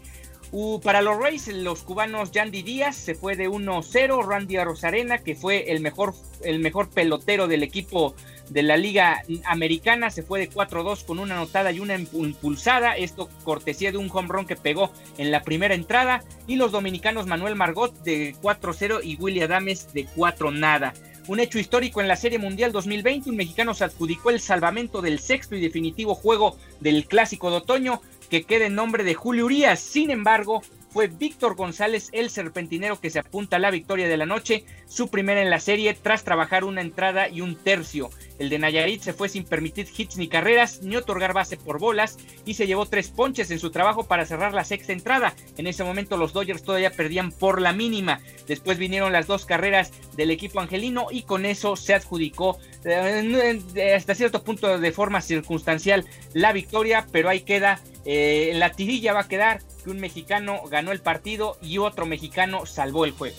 para 0.84 1.02
los 1.02 1.18
Rays, 1.20 1.48
los 1.48 1.84
cubanos 1.84 2.32
Yandy 2.32 2.62
Díaz 2.62 2.96
se 2.96 3.16
fue 3.16 3.36
de 3.36 3.50
1-0, 3.50 4.26
Randy 4.26 4.58
Rosarena, 4.58 5.18
que 5.18 5.36
fue 5.36 5.72
el 5.72 5.82
mejor, 5.82 6.14
el 6.44 6.60
mejor 6.60 6.90
pelotero 6.90 7.48
del 7.48 7.64
equipo 7.64 8.16
de 8.50 8.64
la 8.64 8.78
Liga 8.78 9.24
Americana, 9.46 10.10
se 10.10 10.24
fue 10.24 10.40
de 10.40 10.50
4-2 10.50 11.06
con 11.06 11.20
una 11.20 11.36
anotada 11.36 11.72
y 11.72 11.80
una 11.80 11.96
impulsada, 11.96 12.96
esto 12.96 13.30
cortesía 13.44 13.92
de 13.92 13.98
un 13.98 14.10
home 14.12 14.30
run 14.30 14.46
que 14.46 14.56
pegó 14.56 14.92
en 15.18 15.32
la 15.32 15.44
primera 15.44 15.76
entrada, 15.76 16.24
y 16.48 16.56
los 16.56 16.72
dominicanos 16.72 17.28
Manuel 17.28 17.56
Margot 17.56 17.94
de 18.04 18.36
4-0 18.42 19.02
y 19.04 19.18
Willy 19.18 19.42
Adames 19.42 19.94
de 19.94 20.06
4 20.16 20.52
nada. 20.52 20.94
Un 21.28 21.42
hecho 21.42 21.60
histórico 21.60 22.00
en 22.00 22.08
la 22.08 22.16
Serie 22.16 22.40
Mundial 22.40 22.72
2020, 22.72 23.30
un 23.30 23.36
mexicano 23.36 23.74
se 23.74 23.84
adjudicó 23.84 24.30
el 24.30 24.40
salvamento 24.40 25.02
del 25.02 25.20
sexto 25.20 25.58
y 25.58 25.62
definitivo 25.62 26.16
juego 26.16 26.56
del 26.80 27.06
Clásico 27.06 27.52
de 27.52 27.58
Otoño, 27.58 28.02
que 28.30 28.44
queda 28.44 28.66
en 28.66 28.76
nombre 28.76 29.04
de 29.04 29.14
Julio 29.14 29.46
Urias. 29.46 29.80
Sin 29.80 30.12
embargo, 30.12 30.62
fue 30.90 31.08
Víctor 31.08 31.56
González 31.56 32.10
el 32.12 32.30
serpentinero 32.30 33.00
que 33.00 33.10
se 33.10 33.20
apunta 33.20 33.58
a 33.58 33.60
la 33.60 33.72
victoria 33.72 34.08
de 34.08 34.18
la 34.18 34.26
noche, 34.26 34.64
su 34.88 35.10
primera 35.10 35.42
en 35.42 35.50
la 35.50 35.60
serie 35.60 35.94
tras 35.94 36.24
trabajar 36.24 36.64
una 36.64 36.82
entrada 36.82 37.30
y 37.30 37.42
un 37.42 37.56
tercio. 37.56 38.10
El 38.40 38.50
de 38.50 38.60
Nayarit 38.60 39.02
se 39.02 39.14
fue 39.14 39.30
sin 39.30 39.44
permitir 39.44 39.88
hits 39.96 40.18
ni 40.18 40.28
carreras 40.28 40.82
ni 40.84 40.96
otorgar 40.96 41.34
base 41.34 41.58
por 41.58 41.80
bolas 41.80 42.18
y 42.46 42.54
se 42.54 42.68
llevó 42.68 42.86
tres 42.86 43.10
ponches 43.10 43.50
en 43.52 43.60
su 43.60 43.72
trabajo 43.72 44.04
para 44.04 44.26
cerrar 44.26 44.54
la 44.54 44.64
sexta 44.64 44.94
entrada. 44.94 45.34
En 45.58 45.68
ese 45.68 45.84
momento 45.84 46.18
los 46.18 46.34
Dodgers 46.34 46.64
todavía 46.64 46.92
perdían 46.92 47.32
por 47.32 47.62
la 47.62 47.74
mínima. 47.74 48.20
Después 48.48 48.78
vinieron 48.78 49.12
las 49.12 49.28
dos 49.28 49.46
carreras 49.46 49.92
del 50.16 50.32
equipo 50.32 50.60
angelino 50.60 51.08
y 51.12 51.24
con 51.24 51.46
eso 51.46 51.76
se 51.76 51.94
adjudicó 51.94 52.60
eh, 52.86 53.94
hasta 53.96 54.16
cierto 54.16 54.44
punto 54.44 54.78
de 54.78 54.92
forma 54.92 55.22
circunstancial 55.22 56.06
la 56.34 56.54
victoria, 56.54 57.08
pero 57.12 57.30
ahí 57.30 57.42
queda 57.42 57.82
eh, 58.06 58.52
la 58.56 58.72
tirilla 58.72 59.12
va 59.12 59.22
a 59.22 59.28
quedar 59.28 59.60
un 59.92 60.00
mexicano 60.00 60.62
ganó 60.70 60.92
el 60.92 61.00
partido 61.00 61.58
y 61.62 61.78
otro 61.78 62.06
mexicano 62.06 62.66
salvó 62.66 63.06
el 63.06 63.12
juego. 63.12 63.36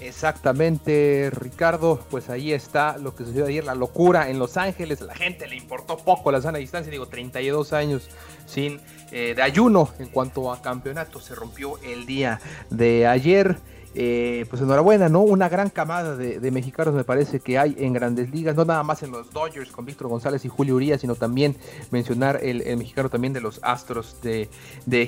Exactamente, 0.00 1.30
Ricardo, 1.30 2.02
pues 2.10 2.30
ahí 2.30 2.52
está 2.52 2.96
lo 2.96 3.14
que 3.14 3.24
sucedió 3.24 3.46
ayer, 3.46 3.64
la 3.64 3.74
locura 3.74 4.30
en 4.30 4.38
Los 4.38 4.56
Ángeles, 4.56 5.02
la 5.02 5.14
gente 5.14 5.46
le 5.46 5.56
importó 5.56 5.98
poco 5.98 6.32
la 6.32 6.40
sana 6.40 6.56
distancia, 6.56 6.90
digo 6.90 7.06
32 7.06 7.74
años 7.74 8.08
sin 8.46 8.80
eh, 9.12 9.34
de 9.36 9.42
ayuno 9.42 9.90
en 9.98 10.08
cuanto 10.08 10.52
a 10.52 10.62
campeonato, 10.62 11.20
se 11.20 11.34
rompió 11.34 11.78
el 11.82 12.06
día 12.06 12.40
de 12.70 13.06
ayer 13.06 13.58
eh, 13.94 14.46
pues 14.48 14.62
enhorabuena, 14.62 15.08
¿no? 15.08 15.20
Una 15.20 15.48
gran 15.48 15.68
camada 15.68 16.16
de, 16.16 16.50
mexicanos 16.50 16.94
me 16.94 17.02
parece 17.02 17.40
que 17.40 17.58
hay 17.58 17.74
en 17.78 17.92
grandes 17.92 18.30
ligas, 18.30 18.54
no 18.54 18.64
nada 18.64 18.82
más 18.82 19.02
en 19.02 19.10
los 19.10 19.32
Dodgers 19.32 19.72
con 19.72 19.84
Víctor 19.84 20.08
González 20.08 20.44
y 20.44 20.48
Julio 20.48 20.76
Urias, 20.76 21.00
sino 21.00 21.16
también 21.16 21.56
mencionar 21.90 22.40
el, 22.42 22.58
mexicano 22.76 23.08
también 23.08 23.32
de 23.32 23.40
los 23.40 23.58
Astros 23.62 24.16
de, 24.22 24.48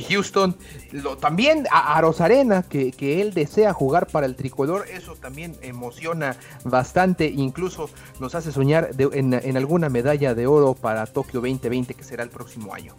Houston. 0.08 0.56
Lo, 0.90 1.16
también 1.16 1.66
a, 1.70 2.00
Rosarena, 2.00 2.62
que, 2.62 2.92
él 3.20 3.34
desea 3.34 3.72
jugar 3.72 4.06
para 4.08 4.26
el 4.26 4.34
tricolor, 4.34 4.86
eso 4.88 5.14
también 5.14 5.56
emociona 5.62 6.36
bastante, 6.64 7.26
incluso 7.26 7.88
nos 8.18 8.34
hace 8.34 8.50
soñar 8.50 8.90
en, 8.98 9.34
en 9.34 9.56
alguna 9.56 9.88
medalla 9.88 10.34
de 10.34 10.46
oro 10.46 10.74
para 10.74 11.06
Tokio 11.06 11.40
2020, 11.40 11.94
que 11.94 12.02
será 12.04 12.24
el 12.24 12.30
próximo 12.30 12.74
año. 12.74 12.94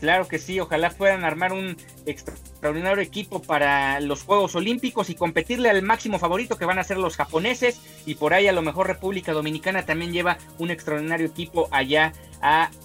Claro 0.00 0.26
que 0.26 0.38
sí, 0.38 0.58
ojalá 0.58 0.90
puedan 0.90 1.24
armar 1.24 1.52
un 1.52 1.76
extraordinario 2.06 3.02
equipo 3.02 3.42
para 3.42 4.00
los 4.00 4.22
Juegos 4.22 4.54
Olímpicos 4.54 5.10
y 5.10 5.14
competirle 5.14 5.68
al 5.68 5.82
máximo 5.82 6.18
favorito 6.18 6.56
que 6.56 6.64
van 6.64 6.78
a 6.78 6.84
ser 6.84 6.96
los 6.96 7.16
japoneses 7.16 7.80
y 8.06 8.14
por 8.14 8.32
ahí 8.32 8.48
a 8.48 8.52
lo 8.52 8.62
mejor 8.62 8.86
República 8.86 9.32
Dominicana 9.32 9.84
también 9.84 10.12
lleva 10.12 10.38
un 10.58 10.70
extraordinario 10.70 11.26
equipo 11.26 11.68
allá 11.70 12.14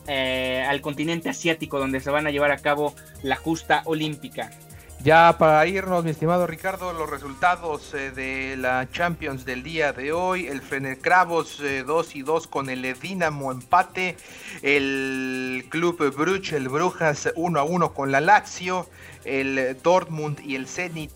eh, 0.08 0.65
al 0.67 0.82
continente 0.82 1.30
asiático 1.30 1.80
donde 1.80 2.01
se 2.01 2.12
van 2.12 2.28
a 2.28 2.32
llevar 2.32 2.51
a 2.51 2.58
cabo 2.58 2.93
la 3.23 3.38
justa 3.38 3.82
olímpica. 3.86 4.51
Ya 5.06 5.38
para 5.38 5.68
irnos, 5.68 6.04
mi 6.04 6.10
estimado 6.10 6.48
Ricardo, 6.48 6.91
los 6.91 7.08
resultados 7.08 7.94
eh, 7.94 8.10
de 8.10 8.58
la 8.58 8.89
Champions 8.91 9.46
del 9.46 9.62
día 9.62 9.94
de 9.94 10.12
hoy. 10.12 10.48
El 10.48 10.63
Fener 10.63 10.98
Cravos 10.98 11.62
2 11.62 12.15
y 12.15 12.24
2 12.24 12.48
con 12.48 12.72
el 12.72 12.91
Dinamo 13.00 13.52
empate. 13.52 14.18
El 14.63 15.68
Club 15.70 16.12
Bruch, 16.15 16.54
el 16.54 16.70
Brujas 16.70 17.32
1 17.36 17.60
a 17.60 17.63
1 17.63 17.94
con 17.94 18.12
la 18.12 18.20
Lazio. 18.20 18.89
El 19.26 19.78
Dortmund 19.84 20.39
y 20.44 20.56
el 20.56 20.68
Zenit 20.68 21.12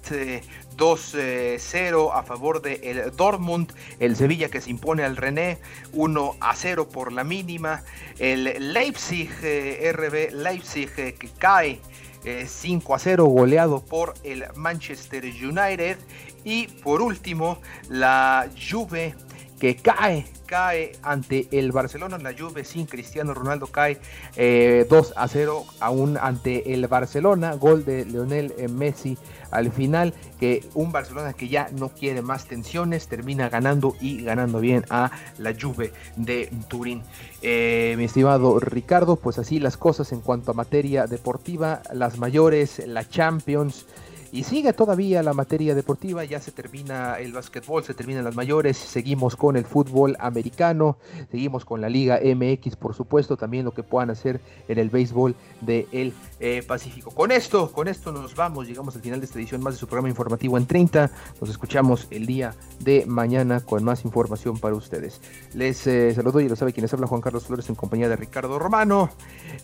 2-0 0.78 1.17
eh, 1.17 2.10
a 2.13 2.21
favor 2.21 2.62
del 2.62 2.84
el 2.84 3.15
Dortmund, 3.15 3.73
el 3.99 4.15
Sevilla 4.15 4.49
que 4.49 4.62
se 4.62 4.69
impone 4.69 5.04
al 5.04 5.17
René 5.17 5.58
1 5.93 6.36
a 6.39 6.56
0 6.56 6.89
por 6.89 7.12
la 7.12 7.23
mínima, 7.23 7.84
el 8.19 8.73
Leipzig, 8.73 9.32
eh, 9.41 9.91
RB 9.93 10.32
Leipzig 10.36 10.91
que 10.93 11.30
cae 11.39 11.82
5 12.23 12.93
eh, 12.93 12.95
a 12.95 12.99
0 12.99 13.25
goleado 13.25 13.84
por 13.84 14.13
el 14.23 14.45
Manchester 14.55 15.23
United. 15.25 15.97
Y 16.43 16.67
por 16.67 17.01
último, 17.01 17.62
la 17.89 18.49
Juve 18.55 19.15
que 19.60 19.75
cae, 19.75 20.25
cae 20.45 20.93
ante 21.01 21.47
el 21.51 21.71
Barcelona. 21.71 22.17
La 22.17 22.34
Juve 22.38 22.63
sin 22.63 22.86
Cristiano 22.86 23.34
Ronaldo 23.34 23.67
cae 23.67 23.95
2 23.95 24.01
eh, 24.38 24.88
a 25.15 25.27
0 25.27 25.65
aún 25.79 26.17
ante 26.17 26.73
el 26.73 26.88
Barcelona. 26.88 27.55
Gol 27.55 27.84
de 27.86 28.05
Leonel 28.05 28.53
Messi 28.69 29.17
al 29.51 29.71
final, 29.71 30.13
que 30.39 30.63
un 30.73 30.91
Barcelona 30.91 31.33
que 31.33 31.47
ya 31.47 31.69
no 31.77 31.89
quiere 31.89 32.21
más 32.21 32.45
tensiones, 32.45 33.07
termina 33.07 33.49
ganando 33.49 33.95
y 33.99 34.23
ganando 34.23 34.59
bien 34.59 34.85
a 34.89 35.12
la 35.38 35.53
Juve 35.59 35.91
de 36.15 36.51
Turín. 36.67 37.01
Eh, 37.41 37.95
mi 37.97 38.05
estimado 38.05 38.59
Ricardo, 38.59 39.15
pues 39.15 39.38
así 39.39 39.59
las 39.59 39.77
cosas 39.77 40.12
en 40.12 40.21
cuanto 40.21 40.51
a 40.51 40.53
materia 40.53 41.07
deportiva, 41.07 41.81
las 41.93 42.17
mayores, 42.17 42.85
la 42.88 43.07
Champions. 43.07 43.85
Y 44.31 44.43
sigue 44.43 44.73
todavía 44.73 45.23
la 45.23 45.33
materia 45.33 45.73
deportiva, 45.73 46.23
ya 46.23 46.39
se 46.39 46.51
termina 46.51 47.15
el 47.15 47.33
básquetbol, 47.33 47.83
se 47.83 47.95
terminan 47.95 48.23
las 48.23 48.35
mayores, 48.35 48.77
seguimos 48.77 49.35
con 49.35 49.57
el 49.57 49.65
fútbol 49.65 50.15
americano, 50.19 50.97
seguimos 51.31 51.65
con 51.65 51.81
la 51.81 51.89
Liga 51.89 52.19
MX, 52.23 52.75
por 52.75 52.93
supuesto, 52.93 53.38
también 53.38 53.65
lo 53.65 53.73
que 53.73 53.81
puedan 53.81 54.12
hacer 54.12 54.39
en 54.67 54.77
el 54.77 54.91
béisbol 54.91 55.35
del 55.62 56.13
eh, 56.39 56.63
Pacífico. 56.65 57.12
Con 57.12 57.32
esto, 57.32 57.71
con 57.71 57.88
esto 57.88 58.12
nos 58.12 58.36
vamos, 58.36 58.67
llegamos 58.67 58.95
al 58.95 59.02
final 59.02 59.19
de 59.19 59.25
esta 59.25 59.39
edición 59.39 59.62
más 59.62 59.73
de 59.73 59.80
su 59.80 59.88
programa 59.88 60.10
informativo 60.10 60.58
en 60.58 60.65
30. 60.65 61.12
Nos 61.41 61.49
escuchamos 61.49 62.08
el 62.12 62.25
día 62.25 62.56
de 62.80 63.06
mañana 63.06 63.60
con 63.62 63.84
más 63.84 64.06
información 64.06 64.58
para 64.58 64.75
ustedes. 64.75 65.21
Les 65.54 65.86
eh, 65.88 66.13
saludo 66.13 66.39
y 66.39 66.49
lo 66.49 66.56
sabe 66.56 66.73
quienes 66.73 66.93
habla 66.93 67.08
Juan 67.08 67.21
Carlos 67.21 67.45
Flores 67.45 67.69
en 67.69 67.75
compañía 67.75 68.10
de 68.10 68.15
Ricardo 68.15 68.60
Romano. 68.60 69.10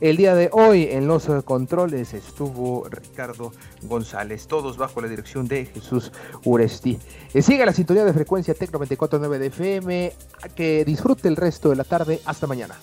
El 0.01 0.17
día 0.17 0.35
de 0.35 0.49
hoy 0.51 0.87
en 0.91 1.07
los 1.07 1.27
controles 1.43 2.13
estuvo 2.13 2.87
Ricardo 2.89 3.51
González 3.83 4.47
todos 4.47 4.77
bajo 4.77 5.01
la 5.01 5.07
dirección 5.07 5.47
de 5.47 5.65
Jesús 5.65 6.11
Uresti. 6.43 6.99
Eh, 7.33 7.41
siga 7.41 7.65
la 7.65 7.73
sintonía 7.73 8.05
de 8.05 8.13
frecuencia 8.13 8.53
Tec 8.53 8.71
94.9 8.71 9.37
de 9.37 9.47
FM. 9.47 10.13
Que 10.55 10.85
disfrute 10.85 11.27
el 11.27 11.35
resto 11.35 11.69
de 11.69 11.75
la 11.75 11.83
tarde. 11.83 12.21
Hasta 12.25 12.47
mañana. 12.47 12.75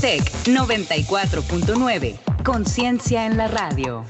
Tech 0.00 0.22
94.9. 0.46 2.16
Conciencia 2.42 3.26
en 3.26 3.36
la 3.36 3.48
radio. 3.48 4.06